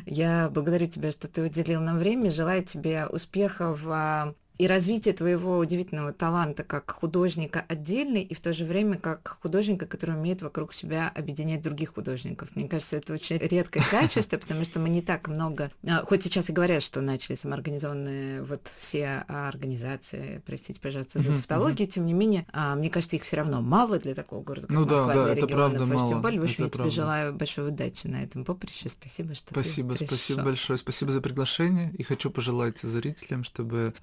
Я 0.06 0.50
благодарю 0.50 0.86
тебя, 0.86 1.12
что 1.12 1.28
ты 1.28 1.42
уделил 1.42 1.80
нам 1.80 1.98
время. 1.98 2.30
Желаю 2.30 2.64
тебе 2.64 3.06
успехов 3.06 3.82
а, 3.86 4.34
и 4.58 4.66
развития 4.66 5.12
твоего 5.12 5.58
удивительного 5.58 6.12
таланта 6.12 6.64
как 6.64 6.90
художника 6.90 7.64
отдельный 7.68 8.22
и 8.22 8.34
в 8.34 8.40
то 8.40 8.52
же 8.52 8.64
время 8.64 8.98
как 8.98 9.38
художника, 9.42 9.86
который 9.86 10.16
умеет 10.16 10.42
вокруг 10.42 10.72
себя 10.72 11.12
объединять 11.14 11.62
других 11.62 11.94
художников. 11.94 12.48
Мне 12.54 12.68
кажется, 12.68 12.96
это 12.96 13.12
очень 13.12 13.38
редкое 13.38 13.82
качество, 13.90 14.38
потому 14.38 14.64
что 14.64 14.80
мы 14.80 14.88
не 14.88 15.02
так 15.02 15.28
много... 15.28 15.70
а, 15.86 16.04
Хоть 16.04 16.24
сейчас 16.24 16.48
и 16.50 16.52
говорят, 16.52 16.82
что 16.82 17.00
начали 17.00 17.36
самоорганизованные 17.36 18.42
вот 18.42 18.62
все 18.78 19.24
а, 19.28 19.48
организации, 19.48 20.42
простите, 20.46 20.80
пожалуйста, 20.80 21.20
за 21.20 21.32
тавтологию, 21.36 21.88
тем 21.88 22.06
не 22.06 22.12
менее, 22.12 22.46
а, 22.52 22.74
мне 22.74 22.90
кажется, 22.90 23.16
их 23.16 23.24
все 23.24 23.36
равно 23.36 23.60
мало 23.60 23.98
для 23.98 24.14
такого 24.14 24.42
города, 24.42 24.66
как 24.66 24.76
Ну 24.76 24.84
да, 24.84 24.96
Москва, 24.96 25.14
да, 25.14 25.24
для 25.24 25.32
это 25.34 25.46
правда 25.46 25.86
мало, 25.86 26.08
Тем 26.08 26.22
более, 26.22 26.40
в 26.40 26.44
общем, 26.44 26.64
я 26.64 26.70
тебе 26.70 26.90
желаю 26.90 27.34
большой 27.34 27.68
удачи 27.68 28.06
на 28.06 28.22
этом 28.22 28.44
поприще. 28.44 28.88
Спасибо, 28.88 29.34
что 29.34 29.50
Спасибо, 29.50 29.94
спасибо 29.94 30.42
большое. 30.42 30.78
Спасибо 30.78 31.10
за 31.10 31.20
приглашение. 31.20 31.92
И 31.96 32.02
хочу 32.02 32.30
пожелать 32.30 32.80
зрителям, 32.80 33.44
чтобы 33.44 33.94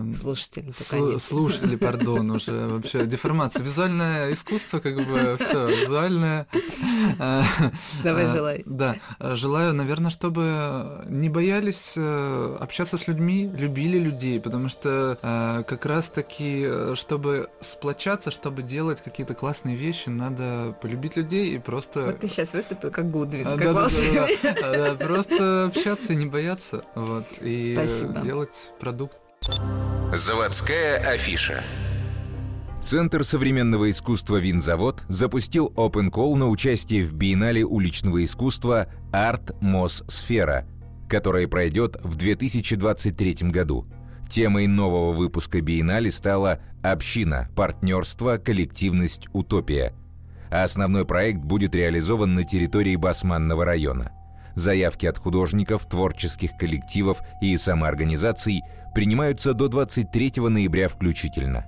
эм, 0.00 0.14
Слушатели, 0.14 0.70
Слу- 0.70 1.00
наконец. 1.00 1.24
слушатели, 1.24 1.76
пардон, 1.76 2.30
уже 2.30 2.66
вообще 2.68 3.06
деформация. 3.06 3.62
Визуальное 3.62 4.32
искусство, 4.32 4.80
как 4.80 4.96
бы 4.96 5.36
все, 5.38 5.66
визуальное. 5.68 6.46
э, 7.18 7.42
Давай 8.04 8.24
э, 8.24 8.32
желай. 8.32 8.62
Да, 8.66 8.96
желаю, 9.20 9.74
наверное, 9.74 10.10
чтобы 10.10 11.04
не 11.08 11.28
боялись 11.28 11.94
э, 11.96 12.56
общаться 12.60 12.96
с 12.96 13.06
людьми, 13.08 13.50
любили 13.56 13.98
людей, 13.98 14.40
потому 14.40 14.68
что 14.68 15.18
э, 15.22 15.62
как 15.66 15.86
раз-таки, 15.86 16.94
чтобы 16.94 17.48
сплочаться, 17.60 18.30
чтобы 18.30 18.62
делать 18.62 19.02
какие-то 19.02 19.34
классные 19.34 19.76
вещи, 19.76 20.08
надо 20.08 20.76
полюбить 20.80 21.16
людей 21.16 21.54
и 21.54 21.58
просто... 21.58 22.00
Вот 22.06 22.20
ты 22.20 22.28
сейчас 22.28 22.52
выступил 22.54 22.90
как 22.90 23.10
Гудвин, 23.10 23.46
А, 23.46 23.50
как 23.50 23.58
да-да-да-да. 23.58 23.80
волшебник. 23.80 24.38
А, 24.62 24.94
да, 24.96 25.06
Просто 25.06 25.64
общаться 25.66 26.12
и 26.12 26.16
не 26.16 26.26
бояться, 26.26 26.82
вот, 26.94 27.24
и 27.40 27.74
Спасибо. 27.74 28.20
делать 28.20 28.72
продукт. 28.80 29.16
Заводская 30.12 30.98
афиша. 30.98 31.62
Центр 32.80 33.24
современного 33.24 33.90
искусства 33.90 34.36
«Винзавод» 34.36 35.02
запустил 35.08 35.72
Open 35.76 36.10
Call 36.10 36.36
на 36.36 36.48
участие 36.48 37.04
в 37.04 37.14
биеннале 37.14 37.64
уличного 37.64 38.24
искусства 38.24 38.86
«Арт 39.12 39.60
Мос 39.60 40.04
Сфера», 40.08 40.66
которая 41.08 41.48
пройдет 41.48 41.96
в 42.02 42.16
2023 42.16 43.50
году. 43.50 43.86
Темой 44.30 44.66
нового 44.66 45.12
выпуска 45.12 45.60
биеннале 45.60 46.10
стала 46.10 46.60
«Община. 46.82 47.48
Партнерство. 47.56 48.36
Коллективность. 48.36 49.28
Утопия». 49.32 49.94
А 50.50 50.64
основной 50.64 51.04
проект 51.04 51.40
будет 51.40 51.74
реализован 51.74 52.34
на 52.34 52.44
территории 52.44 52.96
Басманного 52.96 53.64
района. 53.64 54.12
Заявки 54.54 55.06
от 55.06 55.18
художников, 55.18 55.88
творческих 55.88 56.56
коллективов 56.58 57.20
и 57.40 57.56
самоорганизаций 57.56 58.62
принимаются 58.94 59.54
до 59.54 59.68
23 59.68 60.32
ноября 60.48 60.88
включительно. 60.88 61.66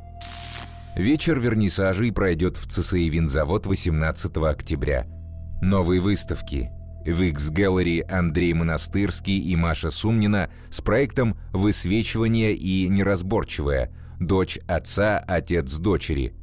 Вечер 0.96 1.38
вернисажей 1.38 2.12
пройдет 2.12 2.56
в 2.56 2.66
ЦСИ 2.66 3.08
«Винзавод» 3.08 3.66
18 3.66 4.36
октября. 4.38 5.06
Новые 5.62 6.00
выставки. 6.00 6.70
В 7.06 7.22
X-Gallery 7.22 8.02
Андрей 8.02 8.52
Монастырский 8.52 9.38
и 9.38 9.56
Маша 9.56 9.90
Сумнина 9.90 10.50
с 10.68 10.80
проектом 10.80 11.38
«Высвечивание 11.52 12.54
и 12.54 12.88
неразборчивое. 12.88 13.90
Дочь 14.18 14.58
отца, 14.66 15.18
отец 15.18 15.74
дочери». 15.76 16.34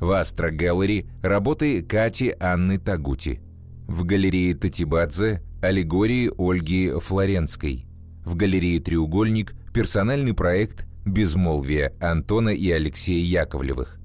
В 0.00 0.10
Астро 0.10 0.50
Gallery 0.52 1.08
работы 1.22 1.82
Кати 1.82 2.34
Анны 2.38 2.78
Тагути. 2.78 3.40
В 3.86 4.04
галерее 4.04 4.54
Татибадзе 4.54 5.42
аллегории 5.62 6.30
Ольги 6.36 6.90
Флоренской. 6.90 7.86
В 8.24 8.34
галерее 8.34 8.80
«Треугольник» 8.80 9.54
персональный 9.74 10.34
проект 10.34 10.86
«Безмолвие» 11.04 11.94
Антона 12.00 12.50
и 12.50 12.70
Алексея 12.70 13.42
Яковлевых. 13.42 13.98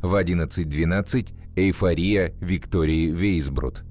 В 0.00 0.14
11.12 0.14 1.34
«Эйфория» 1.56 2.34
Виктории 2.40 3.10
Вейсброд. 3.10 3.82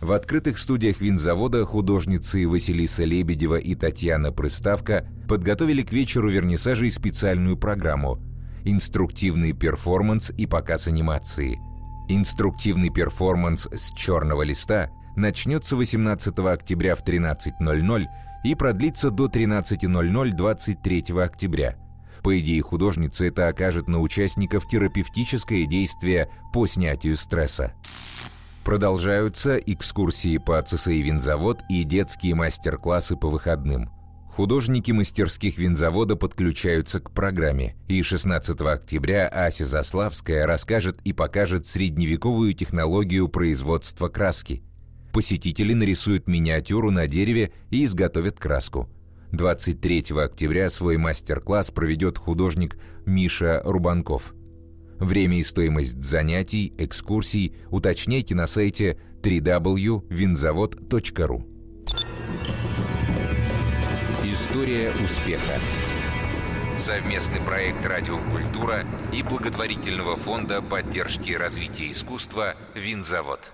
В 0.00 0.10
открытых 0.12 0.56
студиях 0.56 1.02
винзавода 1.02 1.66
художницы 1.66 2.48
Василиса 2.48 3.04
Лебедева 3.04 3.56
и 3.56 3.74
Татьяна 3.74 4.32
Прыставка 4.32 5.06
подготовили 5.28 5.82
к 5.82 5.92
вечеру 5.92 6.30
вернисажей 6.30 6.90
специальную 6.90 7.58
программу 7.58 8.18
«Инструктивный 8.64 9.52
перформанс 9.52 10.30
и 10.30 10.46
показ 10.46 10.86
анимации». 10.86 11.60
Инструктивный 12.08 12.88
перформанс 12.88 13.68
с 13.70 13.92
черного 13.94 14.42
листа 14.42 14.88
начнется 15.14 15.76
18 15.76 16.38
октября 16.38 16.94
в 16.94 17.04
13.00 17.04 18.06
и 18.44 18.54
продлится 18.54 19.10
до 19.10 19.26
13.00 19.26 20.30
23 20.32 21.04
октября. 21.20 21.76
По 22.22 22.38
идее 22.38 22.62
художницы, 22.62 23.28
это 23.28 23.48
окажет 23.48 23.88
на 23.88 24.00
участников 24.00 24.66
терапевтическое 24.66 25.66
действие 25.66 26.28
по 26.52 26.66
снятию 26.66 27.16
стресса. 27.16 27.74
Продолжаются 28.64 29.56
экскурсии 29.56 30.38
по 30.38 30.62
ЦСИ 30.62 31.02
«Винзавод» 31.02 31.62
и 31.68 31.82
детские 31.82 32.36
мастер-классы 32.36 33.16
по 33.16 33.28
выходным. 33.28 33.90
Художники 34.28 34.92
мастерских 34.92 35.58
винзавода 35.58 36.16
подключаются 36.16 37.00
к 37.00 37.10
программе, 37.10 37.76
и 37.88 38.02
16 38.02 38.58
октября 38.62 39.28
Ася 39.28 39.66
Заславская 39.66 40.46
расскажет 40.46 40.98
и 41.04 41.12
покажет 41.12 41.66
средневековую 41.66 42.54
технологию 42.54 43.28
производства 43.28 44.08
краски. 44.08 44.62
Посетители 45.12 45.74
нарисуют 45.74 46.26
миниатюру 46.26 46.90
на 46.90 47.06
дереве 47.06 47.52
и 47.70 47.84
изготовят 47.84 48.40
краску. 48.40 48.88
23 49.32 50.06
октября 50.16 50.70
свой 50.70 50.96
мастер-класс 50.96 51.70
проведет 51.70 52.16
художник 52.18 52.76
Миша 53.06 53.62
Рубанков. 53.64 54.34
Время 54.98 55.38
и 55.38 55.42
стоимость 55.42 56.02
занятий, 56.02 56.74
экскурсий 56.78 57.54
уточняйте 57.70 58.34
на 58.34 58.46
сайте 58.46 58.98
www.vinzavod.ru 59.22 61.48
История 64.24 64.92
успеха 65.04 65.58
Совместный 66.78 67.40
проект 67.40 67.84
«Радиокультура» 67.84 68.86
и 69.12 69.22
благотворительного 69.22 70.16
фонда 70.16 70.62
поддержки 70.62 71.32
развития 71.32 71.92
искусства 71.92 72.54
«Винзавод». 72.74 73.52